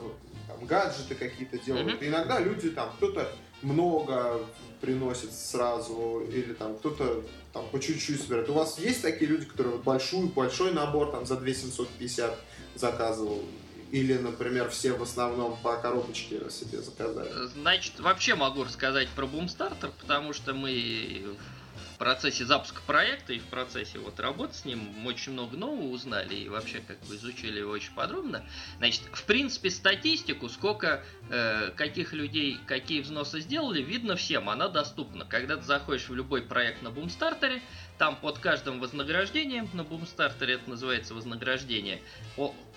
[0.47, 2.01] там, гаджеты какие-то делают.
[2.01, 2.08] Mm-hmm.
[2.08, 3.31] иногда люди там, кто-то
[3.62, 4.41] много
[4.81, 8.49] приносит сразу, или там кто-то там по чуть-чуть собирает.
[8.49, 12.38] У вас есть такие люди, которые вот большой, большой набор там за 2750
[12.75, 13.43] заказывал?
[13.91, 17.29] Или, например, все в основном по коробочке себе заказали?
[17.53, 21.38] Значит, вообще могу рассказать про Boomstarter, потому что мы
[21.95, 26.36] в процессе запуска проекта и в процессе вот работы с ним очень много нового узнали
[26.36, 28.43] и вообще как бы изучили его очень подробно.
[28.79, 35.23] Значит, в принципе, статистику, сколько э, каких людей какие взносы сделали, видно всем, она доступна.
[35.23, 37.62] Когда ты заходишь в любой проект на Бумстартере,
[37.97, 42.01] там под каждым вознаграждением, на Бумстартере это называется вознаграждение,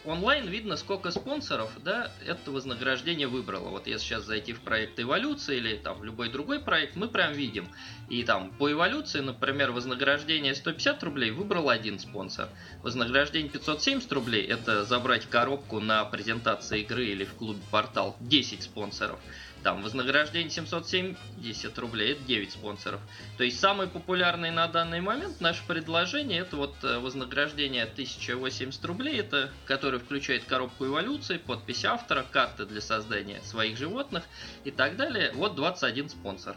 [0.04, 3.70] онлайн видно, сколько спонсоров, да, это вознаграждение выбрало.
[3.70, 7.32] Вот если сейчас зайти в проект эволюции или там в любой другой проект, мы прям
[7.32, 7.68] видим.
[8.08, 12.48] И там по эволюции, например, вознаграждение 150 рублей выбрал один спонсор.
[12.82, 19.18] Вознаграждение 570 рублей это забрать коробку на презентации игры или в клубе портал 10 спонсоров.
[19.62, 23.00] Там вознаграждение 770 рублей, это 9 спонсоров.
[23.36, 29.20] То есть самый популярный на данный момент наше предложение это вот э, вознаграждение 1080 рублей,
[29.20, 34.24] это который включает коробку эволюции, подпись автора, карты для создания своих животных
[34.64, 35.32] и так далее.
[35.34, 36.56] Вот 21 спонсор.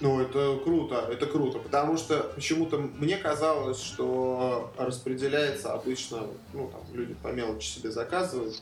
[0.00, 6.80] Ну, это круто, это круто, потому что почему-то мне казалось, что распределяется обычно, ну, там,
[6.92, 8.60] люди по мелочи себе заказывают,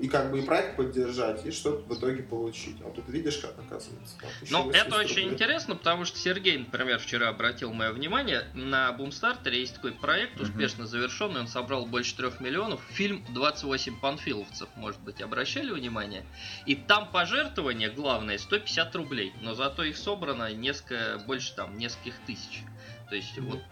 [0.00, 2.76] и как бы и проект поддержать, и что-то в итоге получить.
[2.84, 4.16] А тут видишь, как оказывается.
[4.18, 5.30] Как ну, это очень рублей.
[5.30, 10.86] интересно, потому что Сергей, например, вчера обратил мое внимание, на Бумстартере есть такой проект, успешно
[10.86, 16.24] завершенный, он собрал больше трех миллионов, фильм «28 панфиловцев», может быть, обращали внимание?
[16.66, 22.62] И там пожертвование, главное, 150 рублей, но зато их собрано несколько, больше там, нескольких тысяч.
[23.08, 23.50] То есть, mm-hmm.
[23.50, 23.62] вот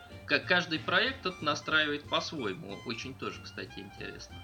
[0.47, 2.79] каждый проект это настраивает по-своему.
[2.87, 4.37] Очень тоже, кстати, интересно.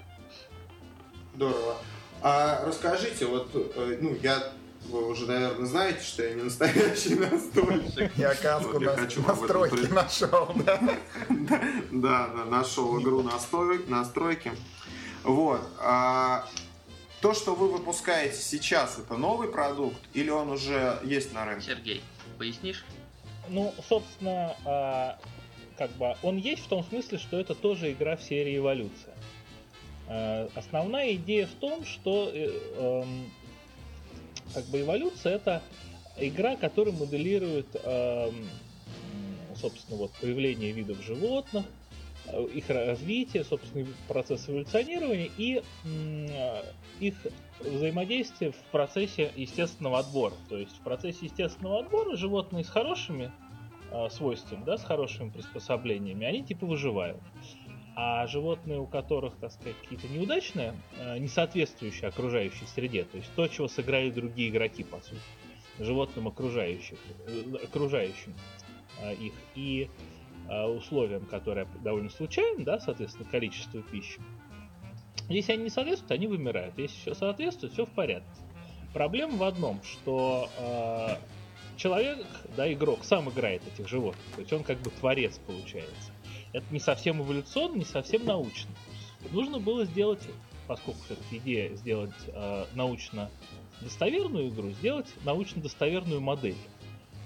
[1.37, 1.77] Здорово.
[2.23, 4.53] А расскажите, вот, э, ну, я
[4.89, 8.11] вы уже, наверное, знаете, что я не настоящий настольщик.
[8.17, 10.81] Я каску на настройки нашел, да?
[11.91, 14.53] Да, да, нашел игру настройки.
[15.25, 15.61] Вот.
[15.79, 16.49] А
[17.21, 21.67] то, что вы выпускаете сейчас, это новый продукт или он уже есть на рынке?
[21.67, 22.03] Сергей,
[22.39, 22.85] пояснишь?
[23.49, 25.19] Ну, собственно, а,
[25.77, 29.15] как бы он есть в том смысле, что это тоже игра в серии эволюция.
[30.09, 33.31] Э, основная идея в том, что э, эм,
[34.55, 35.63] как бы эволюция это
[36.17, 38.49] игра, которая моделирует, эм,
[39.57, 41.65] собственно, вот появление видов животных,
[42.29, 45.63] э, их развитие, собственно, процесс эволюционирования и
[47.01, 47.15] их
[47.61, 50.35] взаимодействие в процессе естественного отбора.
[50.49, 53.33] То есть в процессе естественного отбора животные с хорошими
[54.11, 57.21] свойствами, да, с хорошими приспособлениями, они типа выживают.
[57.99, 63.31] А животные, у которых, так сказать, какие-то неудачные, э, не соответствующие окружающей среде, то есть
[63.35, 65.19] то, чего сыграли другие игроки, по сути,
[65.79, 68.35] животным окружающих, э, окружающим
[69.01, 69.89] э, их, и
[70.49, 74.21] условиям, которые довольно случайны, да, соответственно, количество пищи.
[75.29, 76.79] Если они не соответствуют, они вымирают.
[76.79, 78.29] Если все соответствует, все в порядке.
[78.93, 81.17] Проблема в одном, что э,
[81.77, 82.25] человек,
[82.57, 84.25] да, игрок, сам играет этих животных.
[84.37, 86.13] То есть он как бы творец получается
[86.57, 88.71] это не совсем эволюционно, не совсем научно.
[89.31, 90.23] Нужно было сделать,
[90.67, 93.31] поскольку все-таки идея сделать э, научно
[93.83, 96.57] достоверную игру, сделать научно достоверную модель.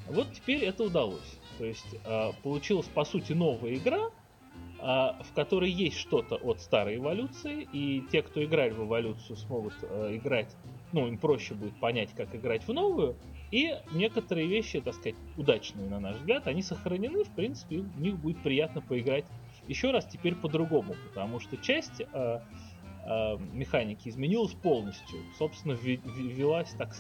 [0.09, 1.39] Вот теперь это удалось.
[1.59, 4.11] То есть э, получилась по сути новая игра, э,
[4.81, 10.17] в которой есть что-то от старой эволюции, и те, кто играли в эволюцию, смогут э,
[10.17, 10.57] играть,
[10.93, 13.17] ну, им проще будет понять, как играть в новую,
[13.51, 18.17] и некоторые вещи, так сказать, удачные, на наш взгляд, они сохранены, в принципе, в них
[18.17, 19.25] будет приятно поиграть
[19.67, 25.19] еще раз теперь по-другому, потому что часть э, э, механики изменилась полностью.
[25.39, 26.95] Собственно, ввелась так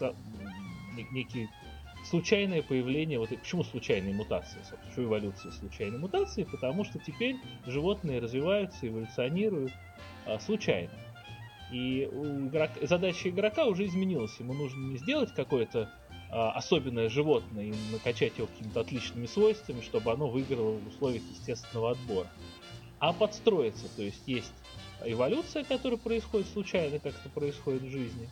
[1.13, 1.49] некий
[2.05, 8.21] случайное появление, вот почему случайные мутации, собственно, почему эволюция случайной мутации, потому что теперь животные
[8.21, 9.73] развиваются, эволюционируют
[10.27, 10.93] э, случайно.
[11.71, 12.71] И игрок...
[12.83, 14.39] задача игрока уже изменилась.
[14.39, 15.89] Ему нужно не сделать какое-то
[16.31, 21.93] а, особенное животное и накачать его какими-то отличными свойствами, чтобы оно выиграло в условиях естественного
[21.93, 22.29] отбора.
[22.99, 24.53] А подстроиться, то есть есть
[25.05, 28.29] эволюция, которая происходит случайно, как это происходит в жизни,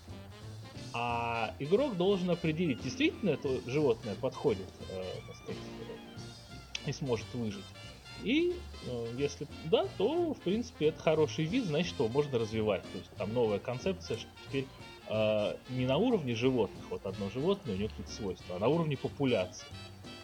[0.92, 5.56] а игрок должен определить, действительно это животное подходит, э, сказать,
[6.86, 7.64] и сможет выжить.
[8.22, 8.54] И
[8.86, 12.82] э, если да, то в принципе это хороший вид, значит его можно развивать.
[12.82, 14.66] То есть там новая концепция, что теперь
[15.08, 18.96] э, не на уровне животных, вот одно животное, у него какие-то свойства, а на уровне
[18.96, 19.66] популяции.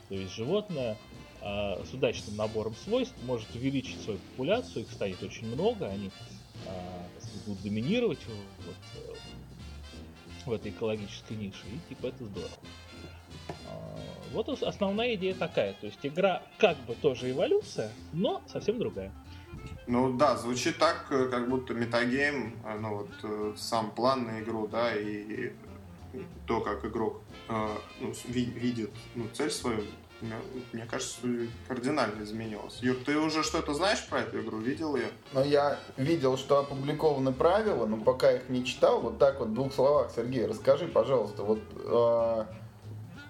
[0.09, 0.99] То есть животное
[1.41, 6.11] э, с удачным набором свойств может увеличить свою популяцию, их станет очень много, они
[6.67, 7.09] э,
[7.47, 9.15] будут доминировать вот, э,
[10.47, 12.51] в этой экологической нише, и типа это здорово.
[13.75, 19.13] Э, вот основная идея такая, то есть игра как бы тоже эволюция, но совсем другая.
[19.87, 24.41] Ну да, звучит так, э, как будто метагейм, э, ну вот э, сам план на
[24.41, 25.53] игру, да, и
[26.47, 29.83] то, как игрок ну, видит ну, цель свою,
[30.73, 31.19] мне кажется,
[31.67, 32.79] кардинально изменилось.
[32.83, 34.59] Юр, ты уже что-то знаешь про эту игру?
[34.59, 35.09] Видел ее?
[35.33, 39.01] Ну, я видел, что опубликованы правила, но пока их не читал.
[39.01, 42.45] Вот так вот в двух словах, Сергей, расскажи, пожалуйста, вот э,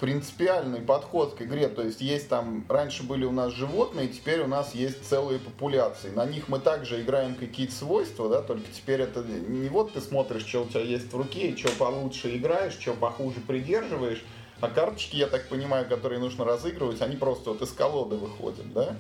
[0.01, 1.69] принципиальный подход к игре.
[1.69, 6.11] То есть есть там, раньше были у нас животные, теперь у нас есть целые популяции.
[6.11, 10.47] На них мы также играем какие-то свойства, да, только теперь это не вот ты смотришь,
[10.47, 14.23] что у тебя есть в руке, и что получше играешь, что похуже придерживаешь,
[14.61, 18.97] а карточки, я так понимаю, которые нужно разыгрывать, они просто вот из колоды выходят, да?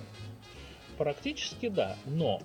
[0.98, 2.40] Практически да, но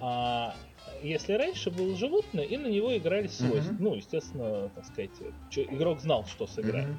[0.00, 0.54] а,
[1.02, 3.72] если раньше было животное, и на него играли свойства.
[3.72, 3.76] Uh-huh.
[3.78, 5.10] Ну, естественно, так сказать,
[5.54, 6.86] игрок знал, что сыграть.
[6.86, 6.96] Uh-huh.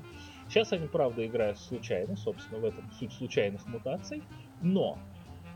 [0.50, 4.24] Сейчас они, правда, играют случайно, собственно, в этом суть случайных мутаций,
[4.62, 4.98] но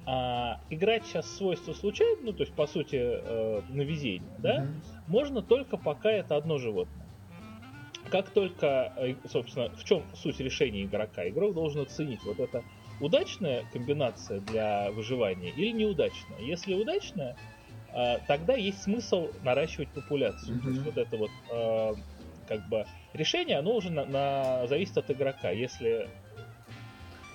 [0.05, 4.83] а, играть сейчас свойства случайно, ну, то есть, по сути, э, на везение, да, mm-hmm.
[5.07, 7.05] можно только пока это одно животное.
[8.09, 11.27] как только, э, собственно, в чем суть решения игрока?
[11.27, 12.63] Игрок должен оценить вот это
[12.99, 16.39] удачная комбинация для выживания или неудачная.
[16.39, 17.35] Если удачная,
[17.93, 20.57] э, тогда есть смысл наращивать популяцию.
[20.57, 20.63] Mm-hmm.
[20.63, 21.93] То есть вот это вот э,
[22.43, 25.51] как бы решение, оно уже на, на, зависит от игрока.
[25.51, 26.09] Если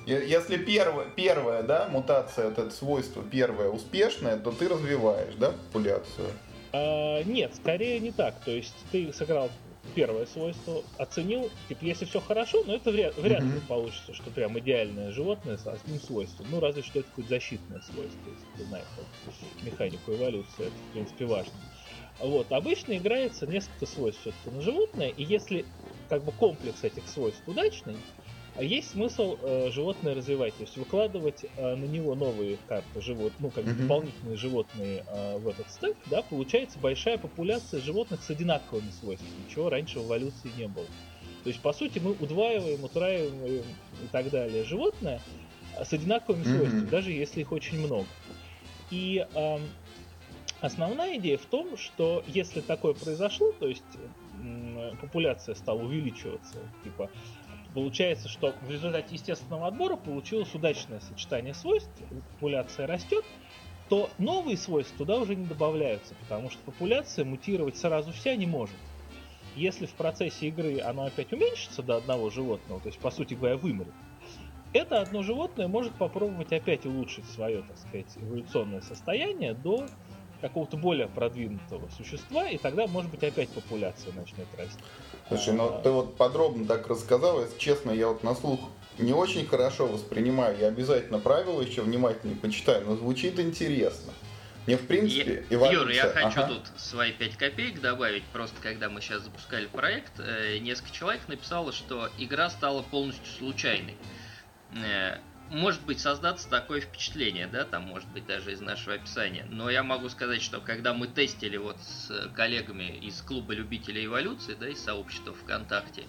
[0.07, 6.29] если первая, первая да, мутация, вот это свойство первое успешное, то ты развиваешь, да, популяцию?
[6.73, 8.35] А, нет, скорее не так.
[8.45, 9.51] То есть ты сыграл
[9.95, 14.59] первое свойство, оценил, типа, если все хорошо, но это вряд, вряд ли получится, что прям
[14.59, 16.47] идеальное животное с одним свойством.
[16.51, 18.87] Ну, разве что это какое-то защитное свойство, если ты знаешь
[19.63, 21.53] механику эволюции, это, в принципе, важно.
[22.21, 25.65] Вот, обычно играется несколько свойств все-таки на животное, и если
[26.09, 27.97] как бы комплекс этих свойств удачный,
[28.59, 33.33] а есть смысл э, животное развивать, то есть выкладывать э, на него новые карты живот,
[33.39, 33.83] ну как mm-hmm.
[33.83, 39.71] дополнительные животные э, в этот стек, да, получается большая популяция животных с одинаковыми свойствами, чего
[39.71, 40.87] раньше в эволюции не было.
[41.45, 43.63] То есть по сути мы удваиваем, утраиваем
[44.03, 45.21] и так далее животное
[45.81, 46.57] с одинаковыми mm-hmm.
[46.57, 48.09] свойствами, даже если их очень много.
[48.91, 49.59] И э,
[50.61, 53.97] основная идея в том, что если такое произошло, то есть
[55.01, 57.11] популяция стала увеличиваться, типа
[57.75, 61.91] Получается, что в результате естественного отбора получилось удачное сочетание свойств,
[62.33, 63.25] популяция растет,
[63.89, 68.77] то новые свойства туда уже не добавляются, потому что популяция мутировать сразу вся не может.
[69.55, 73.57] Если в процессе игры оно опять уменьшится до одного животного, то есть, по сути говоря,
[73.57, 73.95] вымрет,
[74.73, 79.87] это одно животное может попробовать опять улучшить свое, так сказать, эволюционное состояние до
[80.41, 84.79] какого-то более продвинутого существа, и тогда, может быть, опять популяция начнет расти.
[85.29, 88.61] Слушай, ну ты вот подробно так рассказал, если честно, я вот на слух
[88.99, 94.13] не очень хорошо воспринимаю, я обязательно правила еще внимательнее почитаю, но звучит интересно.
[94.67, 95.81] Мне в принципе я, эволюция...
[95.81, 96.49] Юр, я хочу ага.
[96.49, 98.23] тут свои 5 копеек добавить.
[98.35, 103.97] Просто когда мы сейчас запускали проект, э, несколько человек написало, что игра стала полностью случайной.
[105.51, 109.47] Может быть создаться такое впечатление, да, там может быть даже из нашего описания.
[109.49, 114.55] Но я могу сказать, что когда мы тестили вот с коллегами из клуба любителей эволюции,
[114.55, 116.09] да, из сообщества ВКонтакте,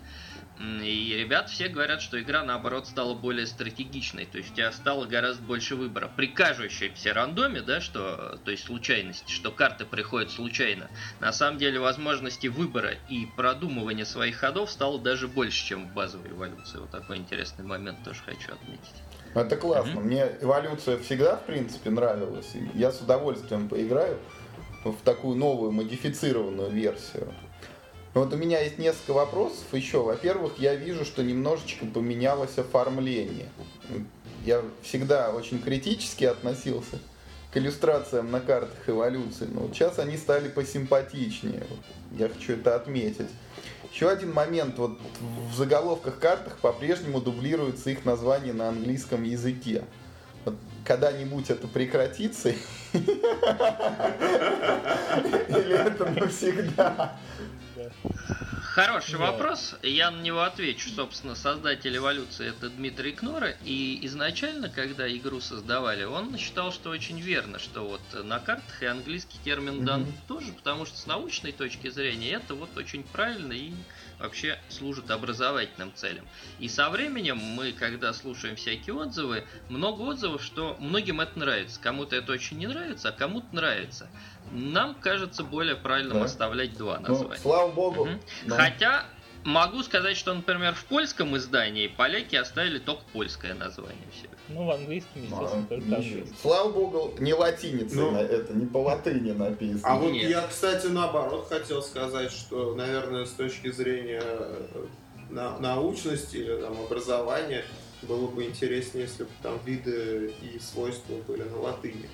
[0.58, 5.06] и ребят все говорят, что игра наоборот стала более стратегичной, то есть у тебя стало
[5.06, 6.10] гораздо больше выбора.
[6.10, 11.80] При кажущемся рандоме, да, что, то есть случайности, что карты приходят случайно, на самом деле
[11.80, 16.80] возможности выбора и продумывания своих ходов стало даже больше, чем в базовой эволюции.
[16.80, 19.09] Вот такой интересный момент тоже хочу отметить.
[19.34, 20.00] Это классно.
[20.00, 20.04] Mm-hmm.
[20.04, 22.52] Мне эволюция всегда, в принципе, нравилась.
[22.74, 24.18] Я с удовольствием поиграю
[24.84, 27.28] в такую новую модифицированную версию.
[28.13, 30.02] Вот у меня есть несколько вопросов еще.
[30.02, 33.50] Во-первых, я вижу, что немножечко поменялось оформление.
[34.46, 36.98] Я всегда очень критически относился
[37.54, 41.63] к иллюстрациям на картах эволюции, но вот сейчас они стали посимпатичнее.
[42.18, 43.30] Я хочу это отметить.
[43.91, 44.99] Еще один момент, вот
[45.52, 49.84] в заголовках картах по-прежнему дублируется их название на английском языке.
[50.45, 52.49] Вот когда-нибудь это прекратится?
[52.93, 53.08] Или
[55.73, 57.17] это навсегда?
[58.72, 59.32] Хороший да.
[59.32, 59.76] вопрос.
[59.82, 60.90] Я на него отвечу.
[60.90, 63.56] Собственно, создатель эволюции это Дмитрий Кнора.
[63.66, 68.86] И изначально, когда игру создавали, он считал, что очень верно, что вот на картах и
[68.86, 70.28] английский термин дан mm-hmm.
[70.28, 73.72] тоже, потому что с научной точки зрения это вот очень правильно и
[74.20, 76.28] вообще служит образовательным целям.
[76.60, 81.80] И со временем мы, когда слушаем всякие отзывы, много отзывов, что многим это нравится.
[81.80, 84.10] Кому-то это очень не нравится, а кому-то нравится.
[84.52, 86.26] Нам кажется более правильным да.
[86.26, 87.36] оставлять два ну, названия.
[87.36, 88.02] Ну, слава богу.
[88.02, 88.20] Угу.
[88.48, 88.58] Да.
[88.58, 89.06] Хотя
[89.44, 94.38] могу сказать, что, например, в польском издании поляки оставили только польское название себя.
[94.50, 96.38] Ну, в английском, естественно, а, только английском.
[96.42, 99.82] Слава богу, не латиницей, ну, это не по латыни написано.
[99.84, 100.30] А вот Нет.
[100.30, 104.86] я, кстати, наоборот хотел сказать, что, наверное, с точки зрения э,
[105.30, 107.64] на, научности или там, образования,
[108.02, 112.10] было бы интереснее, если бы там виды и свойства были на латыни.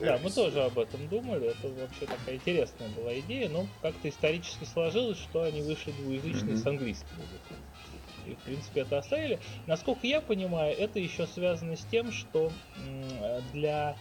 [0.00, 1.48] Да, мы тоже об этом думали.
[1.48, 6.62] Это вообще такая интересная была идея, но как-то исторически сложилось, что они вышли двуязычные mm-hmm.
[6.62, 7.56] с английским языком.
[8.26, 9.38] И, в принципе, это оставили.
[9.66, 12.50] Насколько я понимаю, это еще связано с тем, что
[13.52, 13.96] для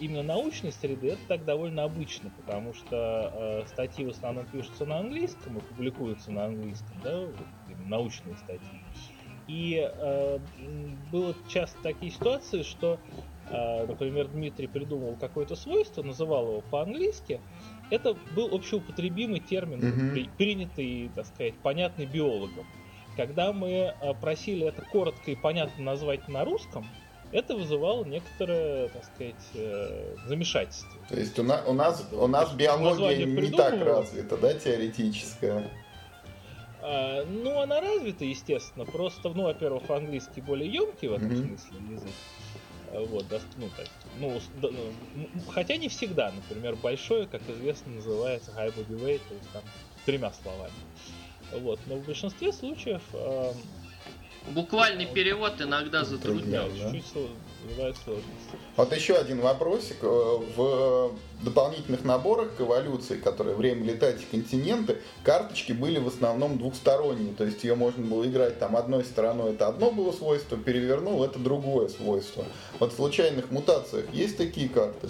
[0.00, 4.98] именно научной среды это так довольно обычно, потому что э, статьи в основном пишутся на
[4.98, 7.26] английском и публикуются на английском, да,
[7.86, 8.80] научные статьи.
[9.46, 10.38] И э,
[11.12, 12.98] было часто такие ситуации, что
[13.50, 17.40] а, например, Дмитрий придумал какое-то свойство, называл его по-английски,
[17.90, 20.30] это был общеупотребимый термин, mm-hmm.
[20.38, 22.66] принятый, так сказать, понятный биологом.
[23.16, 26.88] Когда мы а, просили это коротко и понятно назвать на русском,
[27.30, 31.00] это вызывало некоторое, так сказать, э, замешательство.
[31.08, 35.64] То есть у, на, у нас, у нас биология не так развита, да, теоретическая?
[36.80, 38.84] А, ну, она развита, естественно.
[38.84, 41.46] Просто, ну, во-первых, английский более емкий в этом Мгм.
[41.46, 42.12] смысле язык.
[42.92, 43.86] А, Вот, да, ну, так,
[44.20, 49.34] ну, да, ну, хотя не всегда, например, большое, как известно, называется high body weight, то
[49.34, 49.64] есть там
[50.04, 50.74] тремя словами.
[51.52, 53.54] Вот, но в большинстве случаев эм,
[54.52, 56.70] Буквальный перевод иногда затрудняет.
[56.70, 56.92] Затрудняет.
[56.92, 56.98] Да.
[56.98, 57.30] чуть-чуть сло-
[57.66, 58.56] бывают сложности.
[58.76, 59.96] Вот еще один вопросик.
[60.02, 66.58] Э, В дополнительных наборах к эволюции, которые «Время летать» и «Континенты», карточки были в основном
[66.58, 67.32] двухсторонние.
[67.34, 71.38] То есть ее можно было играть там одной стороной, это одно было свойство, перевернул, это
[71.38, 72.44] другое свойство.
[72.78, 75.08] Вот в случайных мутациях есть такие карты?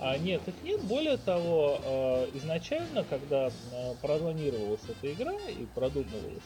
[0.00, 0.80] А нет, их нет.
[0.84, 6.44] Более того, э, изначально, когда э, планировалась эта игра и продумывалась,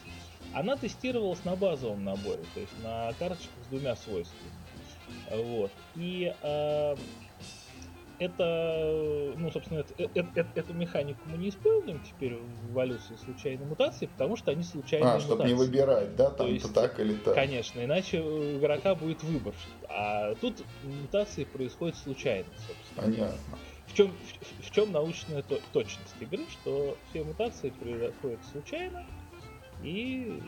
[0.53, 4.51] она тестировалась на базовом наборе, то есть на карточках с двумя свойствами.
[5.31, 5.71] Вот.
[5.95, 6.95] И э,
[8.19, 13.15] это, ну, собственно, это- э- э- э- эту механику мы не используем теперь в эволюции
[13.15, 16.99] случайной мутации, потому что они случайные А, чтобы не выбирать, да, там есть, то так
[16.99, 17.33] или так.
[17.35, 19.53] Конечно, иначе у игрока будет выбор.
[19.89, 23.01] А тут мутации происходят случайно, собственно.
[23.01, 23.57] Понятно.
[23.87, 29.05] В чем, в, в чем научная то- точность игры, что все мутации происходят случайно,
[29.83, 30.39] и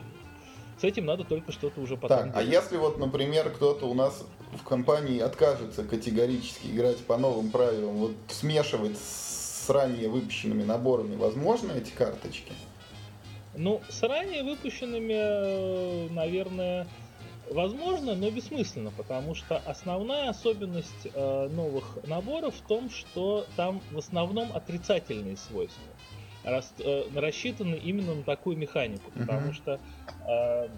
[0.78, 2.64] с этим надо только что-то уже потом Так, а делать.
[2.64, 8.14] если вот, например, кто-то у нас в компании откажется категорически играть по новым правилам, вот
[8.28, 12.52] смешивать с ранее выпущенными наборами, возможно эти карточки?
[13.56, 16.86] Ну, с ранее выпущенными, э, наверное,
[17.50, 23.98] возможно, но бессмысленно, потому что основная особенность э, новых наборов в том, что там в
[23.98, 25.82] основном отрицательные свойства.
[26.44, 29.80] Рас- э, рассчитаны именно на такую механику, потому что
[30.28, 30.68] э,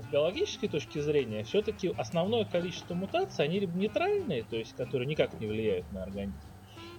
[0.00, 5.38] с биологической точки зрения все-таки основное количество мутаций, они либо нейтральные, то есть которые никак
[5.40, 6.38] не влияют на организм,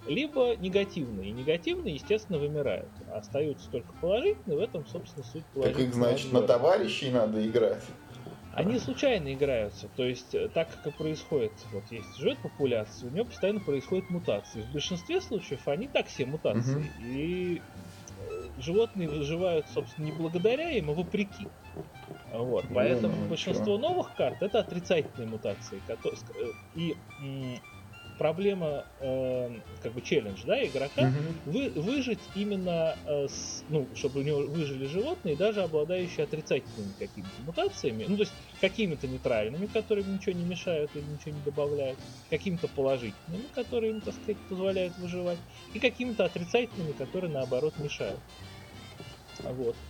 [0.07, 1.29] либо негативные.
[1.29, 2.91] И негативные, естественно, вымирают.
[3.07, 7.45] А Остаются только положительные, в этом, собственно, суть Так положительного их, значит, на товарищей надо
[7.47, 7.83] играть.
[8.53, 9.87] Они случайно играются.
[9.87, 14.09] То есть, э, так как и происходит, вот есть живет популяция, у нее постоянно происходят
[14.09, 14.61] мутации.
[14.61, 16.75] В большинстве случаев они так все мутации.
[16.75, 16.89] Мгм.
[16.99, 17.61] И э,
[18.57, 21.47] животные выживают, собственно, не благодаря им, а вопреки.
[22.31, 25.83] Вот, Ну, поэтому ну, большинство новых карт это отрицательные мутации.
[26.35, 27.03] э, И
[28.17, 31.35] проблема, э, как бы челлендж, да, игрока, Мгм.
[31.43, 37.41] вы, выжить именно, э, с- ну, чтобы у него выжили животные, даже обладающие отрицательными какими-то
[37.41, 42.67] мутациями, ну, то есть какими-то нейтральными, которые ничего не мешают или ничего не добавляют, какими-то
[42.69, 45.41] положительными, которые им, так сказать, позволяют выживать,
[45.73, 48.23] и какими-то отрицательными, которые, наоборот, мешают.
[49.43, 49.81] Вот.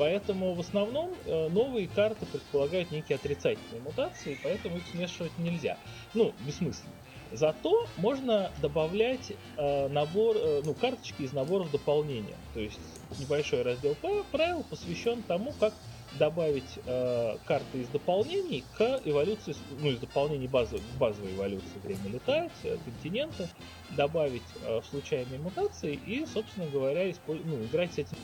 [0.00, 5.76] Поэтому в основном э, новые карты предполагают некие отрицательные мутации, поэтому их смешивать нельзя.
[6.14, 6.94] Ну, бессмысленно.
[7.32, 12.38] Зато можно добавлять э, набор, э, ну, карточки из наборов дополнения.
[12.54, 12.80] То есть
[13.18, 13.94] небольшой раздел
[14.32, 15.74] правил посвящен тому, как
[16.18, 22.52] добавить э, карты из дополнений к эволюции, ну, из дополнений базовой, базовой эволюции время летать,
[22.64, 23.50] э, континента,
[23.90, 28.16] добавить э, в случайные мутации и, собственно говоря, исполь- ну, играть с этим.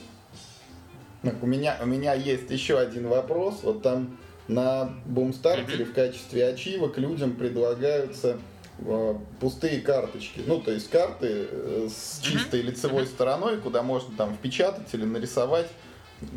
[1.26, 3.60] Так, у меня, у меня есть еще один вопрос.
[3.62, 4.16] Вот там
[4.48, 8.38] на бумстартере в качестве ачивок людям предлагаются
[8.78, 10.42] э, пустые карточки.
[10.46, 15.66] Ну, то есть карты э, с чистой лицевой стороной, куда можно там впечатать или нарисовать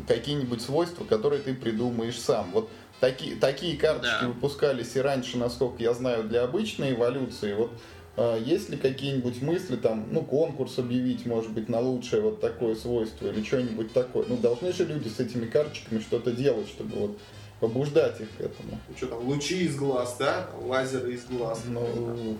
[0.08, 2.50] какие-нибудь свойства, которые ты придумаешь сам.
[2.52, 2.68] Вот
[2.98, 4.28] такие, такие карточки Да.
[4.28, 7.54] выпускались и раньше, насколько я знаю, для обычной эволюции.
[7.54, 7.70] Вот
[8.44, 13.28] есть ли какие-нибудь мысли, там, ну, конкурс объявить, может быть, на лучшее вот такое свойство
[13.28, 14.26] или что-нибудь такое?
[14.28, 17.18] Ну, должны же люди с этими карточками что-то делать, чтобы вот
[17.60, 18.78] побуждать их к этому.
[18.96, 20.48] Что там, лучи из глаз, да?
[20.62, 21.62] Лазеры из глаз.
[21.66, 22.36] Ну,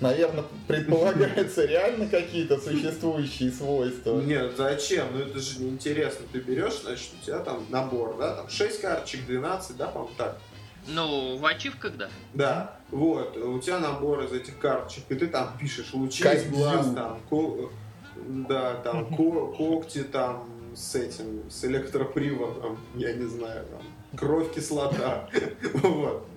[0.00, 4.20] наверное, предполагаются реально какие-то существующие свойства.
[4.20, 5.06] Нет, зачем?
[5.12, 6.26] Ну это же неинтересно.
[6.32, 10.40] Ты берешь, значит, у тебя там набор, да, там 6 карточек, 12, да, по-моему, так.
[10.88, 12.08] Ну, в ачивках, да.
[12.34, 16.92] Да, вот, у тебя набор из этих карточек, и ты там пишешь лучи из глаз,
[16.94, 17.70] там, ко-
[18.48, 23.82] да, там, ко- когти там с этим, с электроприводом, я не знаю, там,
[24.18, 25.28] кровь, кислота,
[25.74, 26.28] вот.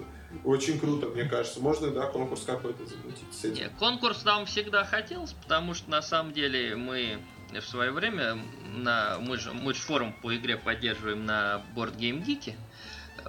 [0.43, 1.62] Очень круто, мне кажется.
[1.62, 3.64] Можно, да, конкурс какой-то замутить с этим.
[3.64, 7.20] Не, конкурс нам всегда хотелось, потому что на самом деле мы
[7.52, 8.38] в свое время
[8.76, 12.54] на мы же мы же форум по игре поддерживаем на Board Game Geek,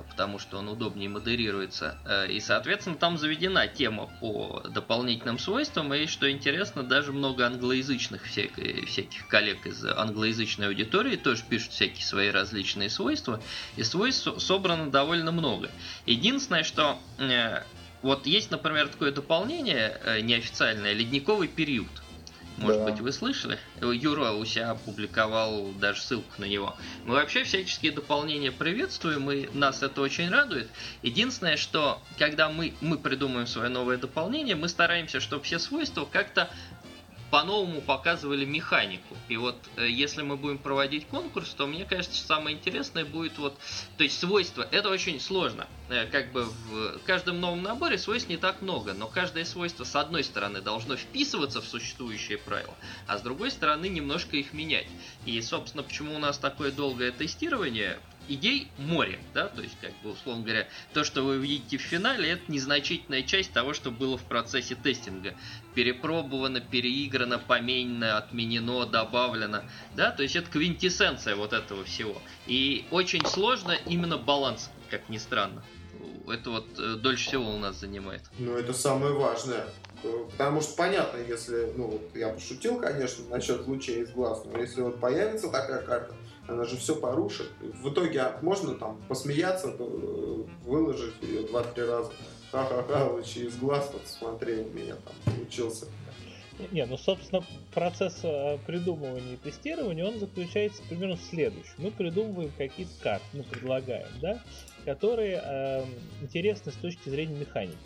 [0.03, 1.99] потому что он удобнее модерируется.
[2.05, 5.92] Э, И, соответственно, там заведена тема по дополнительным свойствам.
[5.94, 12.05] И, что интересно, даже много англоязычных всяких, всяких коллег из англоязычной аудитории тоже пишут всякие
[12.05, 13.40] свои различные свойства.
[13.76, 15.70] И свойств со- собрано довольно много.
[16.07, 17.62] Единственное, что э,
[18.03, 21.88] вот есть, например, такое дополнение э, неофициальное «Ледниковый период».
[22.59, 22.91] Может да.
[22.91, 23.59] быть, вы слышали?
[23.81, 26.77] Юра у себя опубликовал даже ссылку на него.
[27.05, 30.69] Мы вообще всяческие дополнения приветствуем, и нас это очень радует.
[31.03, 36.51] Единственное, что когда мы, мы придумаем свое новое дополнение, мы стараемся, чтобы все свойства как-то
[37.31, 39.16] по-новому показывали механику.
[39.29, 43.59] И вот э, если мы будем проводить конкурс, то мне кажется, самое интересное будет вот,
[43.97, 44.66] то есть свойства.
[44.70, 45.66] Это очень сложно.
[45.89, 49.95] Э, как бы в каждом новом наборе свойств не так много, но каждое свойство с
[49.97, 52.74] одной стороны должно вписываться в существующие правила,
[53.07, 54.87] а с другой стороны немножко их менять.
[55.26, 57.99] И, собственно, почему у нас такое долгое тестирование,
[58.29, 62.31] идей море, да, то есть, как бы, условно говоря, то, что вы видите в финале,
[62.31, 65.35] это незначительная часть того, что было в процессе тестинга.
[65.74, 69.62] Перепробовано, переиграно, поменено, отменено, добавлено,
[69.95, 72.20] да, то есть это квинтэссенция вот этого всего.
[72.47, 75.64] И очень сложно именно баланс, как ни странно.
[76.29, 78.22] Это вот э, дольше всего у нас занимает.
[78.39, 79.64] Ну, это самое важное.
[80.03, 84.83] Потому что понятно, если, ну, вот я пошутил, конечно, насчет лучей из глаз, но если
[84.83, 86.14] вот появится такая карта,
[86.49, 87.49] она же все порушит.
[87.61, 92.11] В итоге а, можно там посмеяться, э, выложить ее два-три раза.
[92.51, 95.86] Ха-ха-ха, лучи из глаз, вот смотри, у меня там получился.
[96.72, 101.74] Не, ну, собственно, процесс э, придумывания и тестирования, он заключается примерно в следующем.
[101.76, 104.42] Мы придумываем какие-то карты, мы предлагаем, да,
[104.84, 105.84] которые э,
[106.22, 107.76] интересны с точки зрения механики.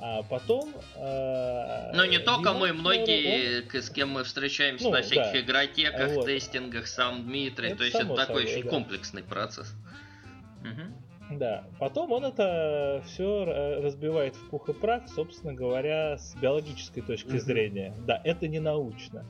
[0.00, 0.74] А потом...
[0.96, 3.82] Э, ну, не только мы, многие, он...
[3.82, 5.40] с кем мы встречаемся ну, на всяких да.
[5.40, 6.26] игротеках, вот.
[6.26, 8.70] тестингах, сам Дмитрий, это то есть это такой собой, очень да.
[8.70, 9.74] комплексный процесс.
[10.60, 11.38] Угу.
[11.38, 13.44] Да, потом он это все
[13.82, 17.38] разбивает в пух и прах, собственно говоря, с биологической точки угу.
[17.38, 17.94] зрения.
[18.06, 19.24] Да, это не научно.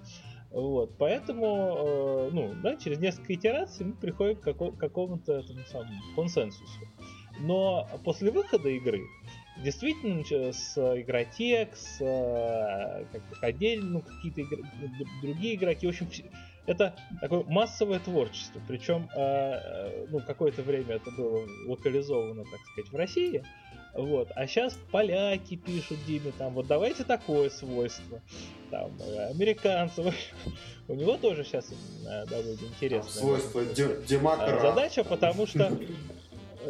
[0.51, 6.81] Вот, поэтому, э, ну, да, через несколько итераций мы приходим к какому-то самому консенсусу.
[7.41, 9.03] Но после выхода игры
[9.57, 14.59] действительно с игротек, с э, как отдельно ну, какие-то игр...
[15.23, 15.87] другие игроки.
[15.87, 16.31] В общем,
[16.67, 18.61] это такое массовое творчество.
[18.67, 23.45] Причем э, э, ну, какое-то время это было локализовано, так сказать, в России.
[23.95, 24.33] Вот.
[24.35, 28.21] А сейчас поляки пишут Диме, там, вот давайте такое свойство.
[28.73, 28.91] Там,
[29.31, 30.13] американцы.
[30.89, 31.73] У него тоже сейчас
[32.29, 33.11] довольно интересно.
[33.11, 34.61] Свойство демократии.
[34.63, 35.71] Задача, потому что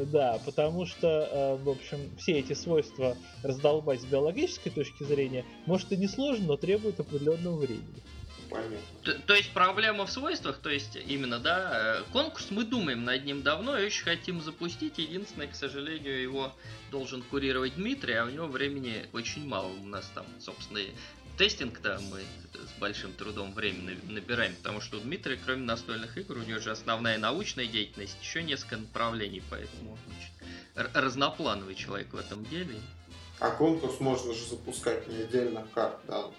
[0.06, 5.92] да, потому что, э, в общем, все эти свойства раздолбать с биологической точки зрения, может
[5.92, 8.02] и не сложно, но требует определенного времени.
[8.50, 8.78] Понятно.
[9.02, 13.24] То, то есть проблема в свойствах, то есть именно, да, э, конкурс мы думаем над
[13.24, 14.98] ним давно и очень хотим запустить.
[14.98, 16.52] Единственное, к сожалению, его
[16.90, 19.68] должен курировать Дмитрий, а у него времени очень мало.
[19.68, 20.80] У нас там, собственно,
[21.36, 26.42] тестинг-то мы с большим трудом времени набираем, потому что у Дмитрия, кроме настольных игр, у
[26.42, 32.76] него же основная научная деятельность, еще несколько направлений, поэтому он разноплановый человек в этом деле.
[33.40, 36.30] А конкурс можно же запускать не отдельно карт, да,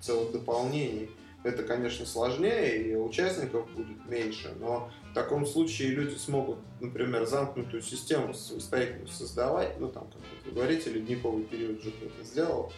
[0.00, 1.10] целых дополнений.
[1.42, 7.82] Это, конечно, сложнее, и участников будет меньше, но в таком случае люди смогут, например, замкнутую
[7.82, 12.72] систему самостоятельно создавать, ну, там, как вы говорите, ледниковый период же кто-то сделал,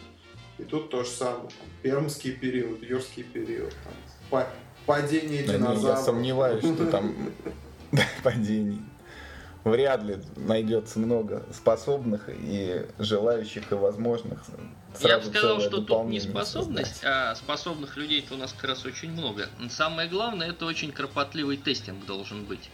[0.57, 1.49] и тут то же самое.
[1.81, 3.73] Пермский период, юрский период,
[4.29, 4.45] там,
[4.85, 5.97] падение динозавров.
[5.97, 7.15] Я сомневаюсь, что там
[8.23, 8.81] падений.
[9.63, 14.41] Вряд ли найдется много способных и желающих и возможных.
[15.01, 17.11] Я бы сказал, что тут не способность, создать.
[17.11, 19.49] а способных людей-то у нас как раз очень много.
[19.69, 22.69] Самое главное, это очень кропотливый тестинг должен быть.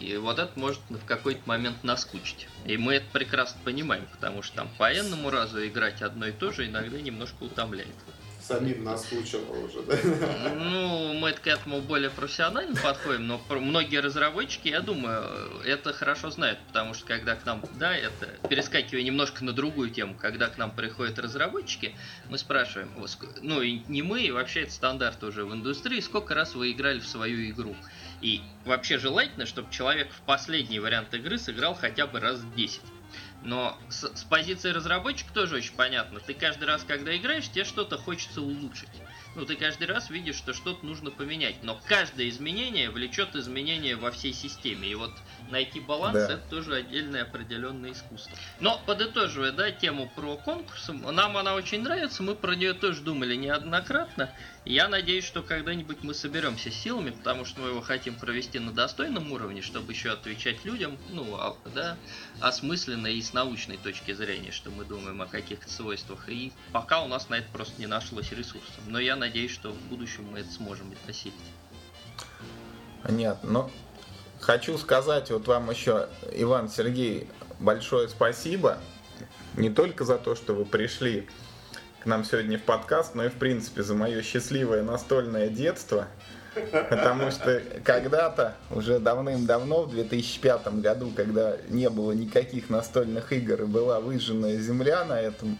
[0.00, 2.48] И вот это может в какой-то момент наскучить.
[2.64, 6.50] И мы это прекрасно понимаем, потому что там по энному разу играть одно и то
[6.50, 7.94] же иногда немножко утомляет.
[8.42, 9.96] Самим наскучило уже, да?
[10.56, 16.58] Ну, мы к этому более профессионально подходим, но многие разработчики, я думаю, это хорошо знают,
[16.66, 20.70] потому что когда к нам, да, это перескакивая немножко на другую тему, когда к нам
[20.70, 21.94] приходят разработчики,
[22.30, 22.90] мы спрашиваем,
[23.42, 26.98] ну и не мы, и вообще это стандарт уже в индустрии, сколько раз вы играли
[26.98, 27.76] в свою игру.
[28.20, 32.80] И вообще желательно, чтобы человек в последний вариант игры сыграл хотя бы раз 10.
[33.42, 36.20] Но с, с позиции разработчика тоже очень понятно.
[36.20, 38.90] Ты каждый раз, когда играешь, тебе что-то хочется улучшить.
[39.34, 41.62] Ну, ты каждый раз видишь, что что-то нужно поменять.
[41.62, 44.88] Но каждое изменение влечет изменения во всей системе.
[44.88, 45.12] И вот
[45.50, 46.34] найти баланс да.
[46.34, 48.36] это тоже отдельное определенное искусство.
[48.60, 53.34] Но подытоживая, да, тему про конкурс, нам она очень нравится, мы про нее тоже думали
[53.34, 54.30] неоднократно.
[54.64, 59.32] Я надеюсь, что когда-нибудь мы соберемся силами, потому что мы его хотим провести на достойном
[59.32, 61.96] уровне, чтобы еще отвечать людям, ну, а, да,
[62.40, 66.28] осмысленно и с научной точки зрения, что мы думаем о каких-то свойствах.
[66.28, 68.80] И пока у нас на это просто не нашлось ресурсов.
[68.86, 71.34] Но я надеюсь, что в будущем мы это сможем осилить.
[73.02, 73.50] Понятно.
[73.50, 73.70] Но
[74.40, 77.28] хочу сказать вот вам еще, Иван Сергей,
[77.58, 78.78] большое спасибо.
[79.56, 81.28] Не только за то, что вы пришли
[82.02, 86.08] к нам сегодня в подкаст, но и в принципе за мое счастливое настольное детство.
[86.88, 93.66] Потому что когда-то, уже давным-давно, в 2005 году, когда не было никаких настольных игр и
[93.66, 95.58] была выжженная земля на этом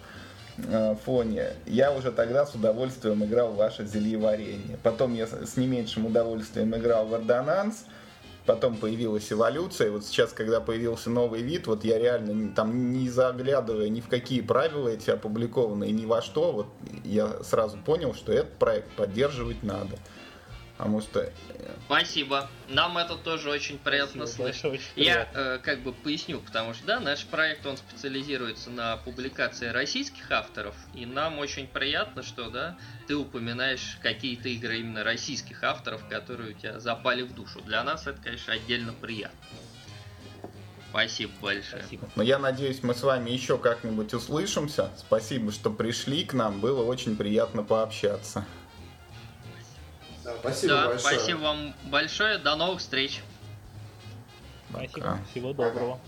[0.57, 4.79] э, фоне, я уже тогда с удовольствием играл в ваше зелье варенье.
[4.83, 7.85] Потом я с не меньшим удовольствием играл в Ордонанс,
[8.51, 13.89] потом появилась эволюция, вот сейчас, когда появился новый вид, вот я реально там не заглядывая
[13.89, 16.67] ни в какие правила эти опубликованные, ни во что, вот
[17.05, 19.99] я сразу понял, что этот проект поддерживать надо.
[20.81, 21.21] Потому что...
[21.21, 21.33] Э,
[21.85, 22.49] Спасибо.
[22.69, 24.65] Нам это тоже очень приятно Спасибо, слышать.
[24.65, 29.69] Очень Я э, как бы поясню, потому что да, наш проект он специализируется на публикации
[29.69, 36.09] российских авторов, и нам очень приятно, что да, ты упоминаешь какие-то игры именно российских авторов,
[36.09, 37.61] которые у тебя запали в душу.
[37.61, 39.37] Для нас это, конечно, отдельно приятно.
[40.89, 41.83] Спасибо большое.
[41.83, 42.09] Спасибо.
[42.17, 44.91] Но я надеюсь, мы с вами еще как-нибудь услышимся.
[44.97, 46.59] Спасибо, что пришли к нам.
[46.59, 48.47] Было очень приятно пообщаться.
[50.31, 51.15] Да, спасибо да, большое.
[51.15, 52.39] Спасибо вам большое.
[52.39, 53.23] До новых встреч.
[54.71, 54.93] Спасибо.
[54.95, 55.19] Пока.
[55.31, 56.01] Всего доброго.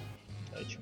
[0.50, 0.78] Удачи.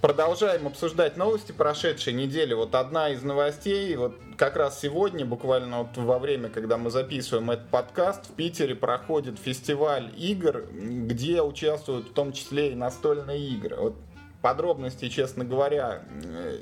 [0.00, 2.52] Продолжаем обсуждать новости прошедшей недели.
[2.52, 7.50] Вот одна из новостей, вот как раз сегодня, буквально вот во время, когда мы записываем
[7.50, 13.76] этот подкаст, в Питере проходит фестиваль игр, где участвуют в том числе и настольные игры.
[13.76, 13.96] Вот
[14.42, 16.02] подробностей, честно говоря,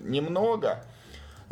[0.02, 0.84] немного.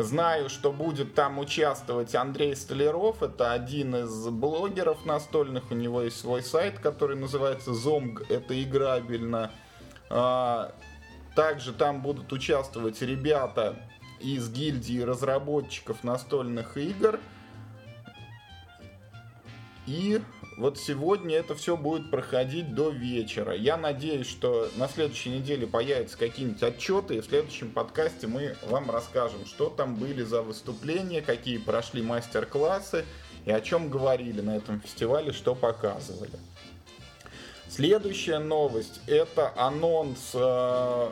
[0.02, 3.22] Знаю, что будет там участвовать Андрей Столяров.
[3.22, 5.70] Это один из блогеров настольных.
[5.70, 8.24] У него есть свой сайт, который называется Zomg.
[8.28, 9.50] Это играбельно.
[10.08, 10.72] А,
[11.34, 13.76] также там будут участвовать ребята
[14.20, 17.18] из гильдии разработчиков настольных игр.
[19.90, 20.22] И
[20.56, 23.56] вот сегодня это все будет проходить до вечера.
[23.56, 28.88] Я надеюсь, что на следующей неделе появятся какие-нибудь отчеты, и в следующем подкасте мы вам
[28.88, 33.04] расскажем, что там были за выступления, какие прошли мастер-классы
[33.46, 36.38] и о чем говорили на этом фестивале, что показывали.
[37.68, 41.10] Следующая новость это анонс э,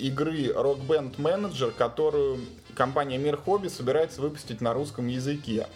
[0.00, 2.40] игры Rock Band Manager, которую
[2.74, 5.66] компания Мир Хобби собирается выпустить на русском языке.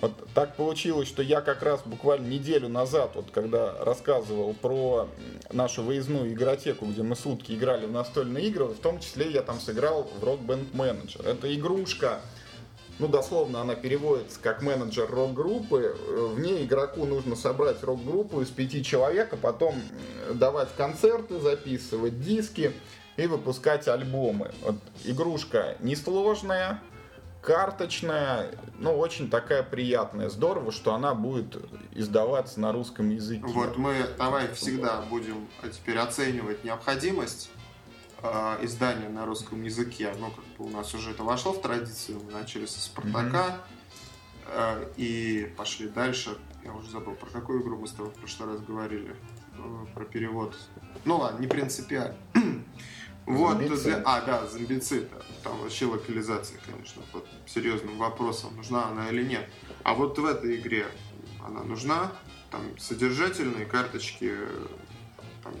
[0.00, 5.08] Вот так получилось, что я как раз буквально неделю назад, вот когда рассказывал про
[5.52, 9.58] нашу выездную игротеку, где мы сутки играли в настольные игры, в том числе я там
[9.58, 11.28] сыграл в Rock Band Manager.
[11.28, 12.20] Это игрушка,
[13.00, 15.96] ну дословно она переводится как менеджер рок-группы.
[16.08, 19.74] В ней игроку нужно собрать рок-группу из пяти человек, а потом
[20.32, 22.72] давать концерты, записывать диски
[23.16, 24.52] и выпускать альбомы.
[24.62, 26.80] Вот игрушка несложная,
[27.40, 30.28] карточная, ну, очень такая приятная.
[30.28, 31.56] Здорово, что она будет
[31.92, 33.44] издаваться на русском языке.
[33.46, 37.50] Вот мы давай всегда будем теперь оценивать необходимость
[38.22, 40.12] э, издания на русском языке.
[40.18, 42.20] Ну, как бы у нас уже это вошло в традицию.
[42.24, 43.58] Мы начали со Спартака
[44.46, 44.84] mm-hmm.
[44.86, 46.36] э, и пошли дальше.
[46.64, 49.14] Я уже забыл, про какую игру мы с тобой в прошлый раз говорили.
[49.58, 50.54] Э, про перевод.
[51.04, 52.16] Ну ладно, не принципиально.
[53.28, 53.98] Вот, зомбицид.
[54.06, 55.08] а, да, зомбицид.
[55.44, 59.46] Там вообще локализация, конечно, под серьезным вопросом, нужна она или нет.
[59.82, 60.86] А вот в этой игре
[61.44, 62.10] она нужна,
[62.50, 64.32] там содержательные карточки,
[65.44, 65.52] там...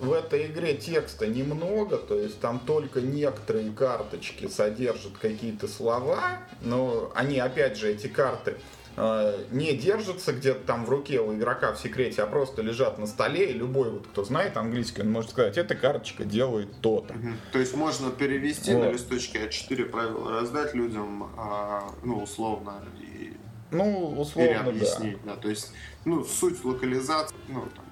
[0.00, 7.12] В этой игре текста немного, то есть там только некоторые карточки содержат какие-то слова, но
[7.14, 8.56] они, опять же, эти карты
[8.96, 13.50] не держатся где-то там в руке у игрока в секрете, а просто лежат на столе,
[13.50, 17.12] и любой, вот, кто знает английский, он может сказать, эта карточка делает то-то.
[17.12, 17.28] Угу.
[17.52, 18.84] То есть можно перевести вот.
[18.84, 23.34] на листочке А4 правила, раздать людям, а, ну, условно, и,
[23.70, 25.18] ну, условно, объяснить.
[25.24, 25.34] Да.
[25.34, 25.40] да.
[25.42, 25.72] То есть,
[26.06, 27.84] ну, суть локализации, ну, там,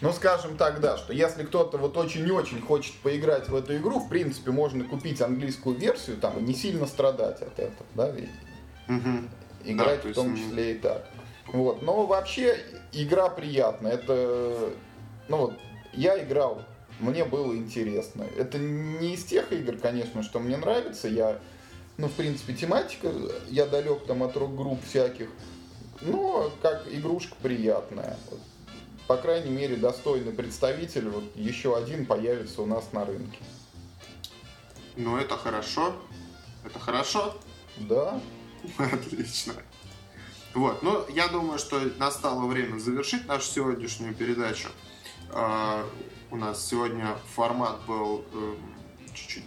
[0.00, 4.08] ну, скажем так, да, что если кто-то вот очень-очень хочет поиграть в эту игру, в
[4.08, 8.30] принципе, можно купить английскую версию там и не сильно страдать от этого, да, ведь.
[8.88, 9.28] Угу
[9.64, 10.48] играть да, в том есть...
[10.48, 11.08] числе и так.
[11.46, 11.82] Вот.
[11.82, 12.58] Но вообще
[12.92, 13.92] игра приятная.
[13.92, 14.70] Это,
[15.28, 15.54] ну вот,
[15.92, 16.62] я играл,
[17.00, 18.24] мне было интересно.
[18.36, 21.08] Это не из тех игр, конечно, что мне нравится.
[21.08, 21.38] Я,
[21.96, 23.12] ну, в принципе, тематика,
[23.48, 25.28] я далек там от рок-групп всяких.
[26.00, 28.16] Но как игрушка приятная.
[29.06, 33.38] По крайней мере, достойный представитель, вот еще один появится у нас на рынке.
[34.96, 35.94] Ну, это хорошо.
[36.64, 37.34] Это хорошо?
[37.76, 38.20] Да.
[38.78, 39.54] Отлично.
[40.54, 44.68] Вот, ну, я думаю, что настало время завершить нашу сегодняшнюю передачу.
[45.30, 45.84] Uh,
[46.30, 48.58] у нас сегодня формат был uh,
[49.12, 49.44] чуть-чуть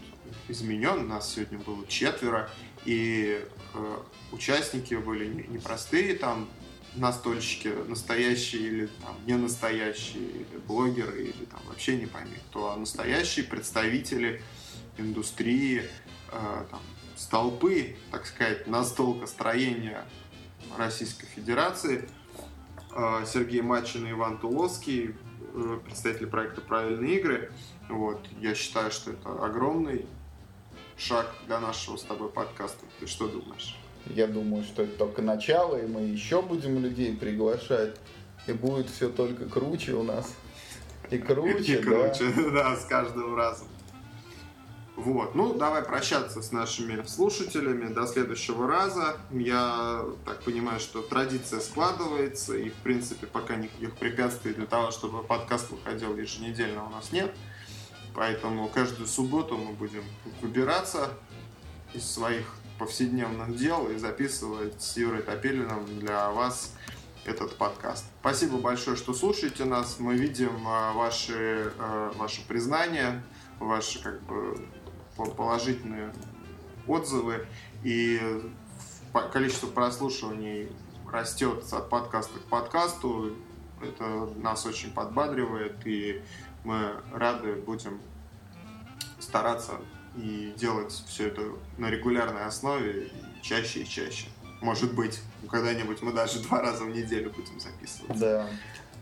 [0.49, 2.49] изменен, нас сегодня было четверо,
[2.83, 3.41] и
[3.73, 4.03] uh,
[4.33, 6.49] участники были непростые, там
[6.95, 12.75] настольщики, настоящие или там не настоящие, или блогеры, или там вообще не пойми кто, а
[12.75, 14.41] настоящие представители
[14.97, 15.83] индустрии,
[16.31, 16.81] там,
[17.17, 20.05] столпы, так сказать, настолка строения
[20.77, 22.07] Российской Федерации.
[22.95, 25.15] Э, Сергей Мачин и Иван Туловский,
[25.53, 27.51] э, представители проекта «Правильные игры».
[27.89, 28.25] Вот.
[28.39, 30.05] Я считаю, что это огромный
[30.97, 32.85] шаг для нашего с тобой подкаста.
[32.99, 33.77] Ты что думаешь?
[34.05, 37.97] Я думаю, что это только начало, и мы еще будем людей приглашать.
[38.45, 40.33] И будет все только круче у нас.
[41.09, 43.67] И круче, И круче, да, с каждым разом.
[44.97, 49.17] Вот, ну давай прощаться с нашими слушателями до следующего раза.
[49.29, 55.21] Я так понимаю, что традиция складывается, и в принципе пока никаких препятствий для того, чтобы
[55.21, 57.31] подкаст выходил еженедельно у нас нет.
[58.15, 60.03] Поэтому каждую субботу мы будем
[60.41, 61.11] выбираться
[61.93, 66.73] из своих повседневных дел и записывать с Юрой Топилиным для вас
[67.23, 68.05] этот подкаст.
[68.21, 69.97] Спасибо большое, что слушаете нас.
[69.99, 73.23] Мы видим а, ваши, а, ваши признания,
[73.59, 74.57] ваши как бы
[75.25, 76.13] положительные
[76.87, 77.45] отзывы.
[77.83, 78.19] И
[79.31, 80.69] количество прослушиваний
[81.11, 83.33] растет от подкаста к подкасту.
[83.81, 86.21] Это нас очень подбадривает, и
[86.63, 88.01] мы рады будем
[89.19, 89.73] стараться
[90.15, 91.43] и делать все это
[91.77, 93.11] на регулярной основе
[93.41, 94.27] чаще и чаще.
[94.61, 98.17] Может быть, когда-нибудь мы даже два раза в неделю будем записывать.
[98.19, 98.47] Да.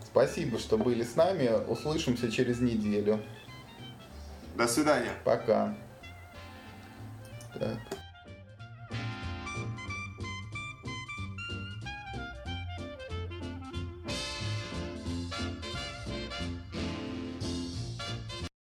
[0.04, 1.50] Спасибо, что были с нами.
[1.66, 3.22] Услышимся через неделю.
[4.54, 5.12] До свидания.
[5.24, 5.74] Пока.
[7.58, 8.05] Так.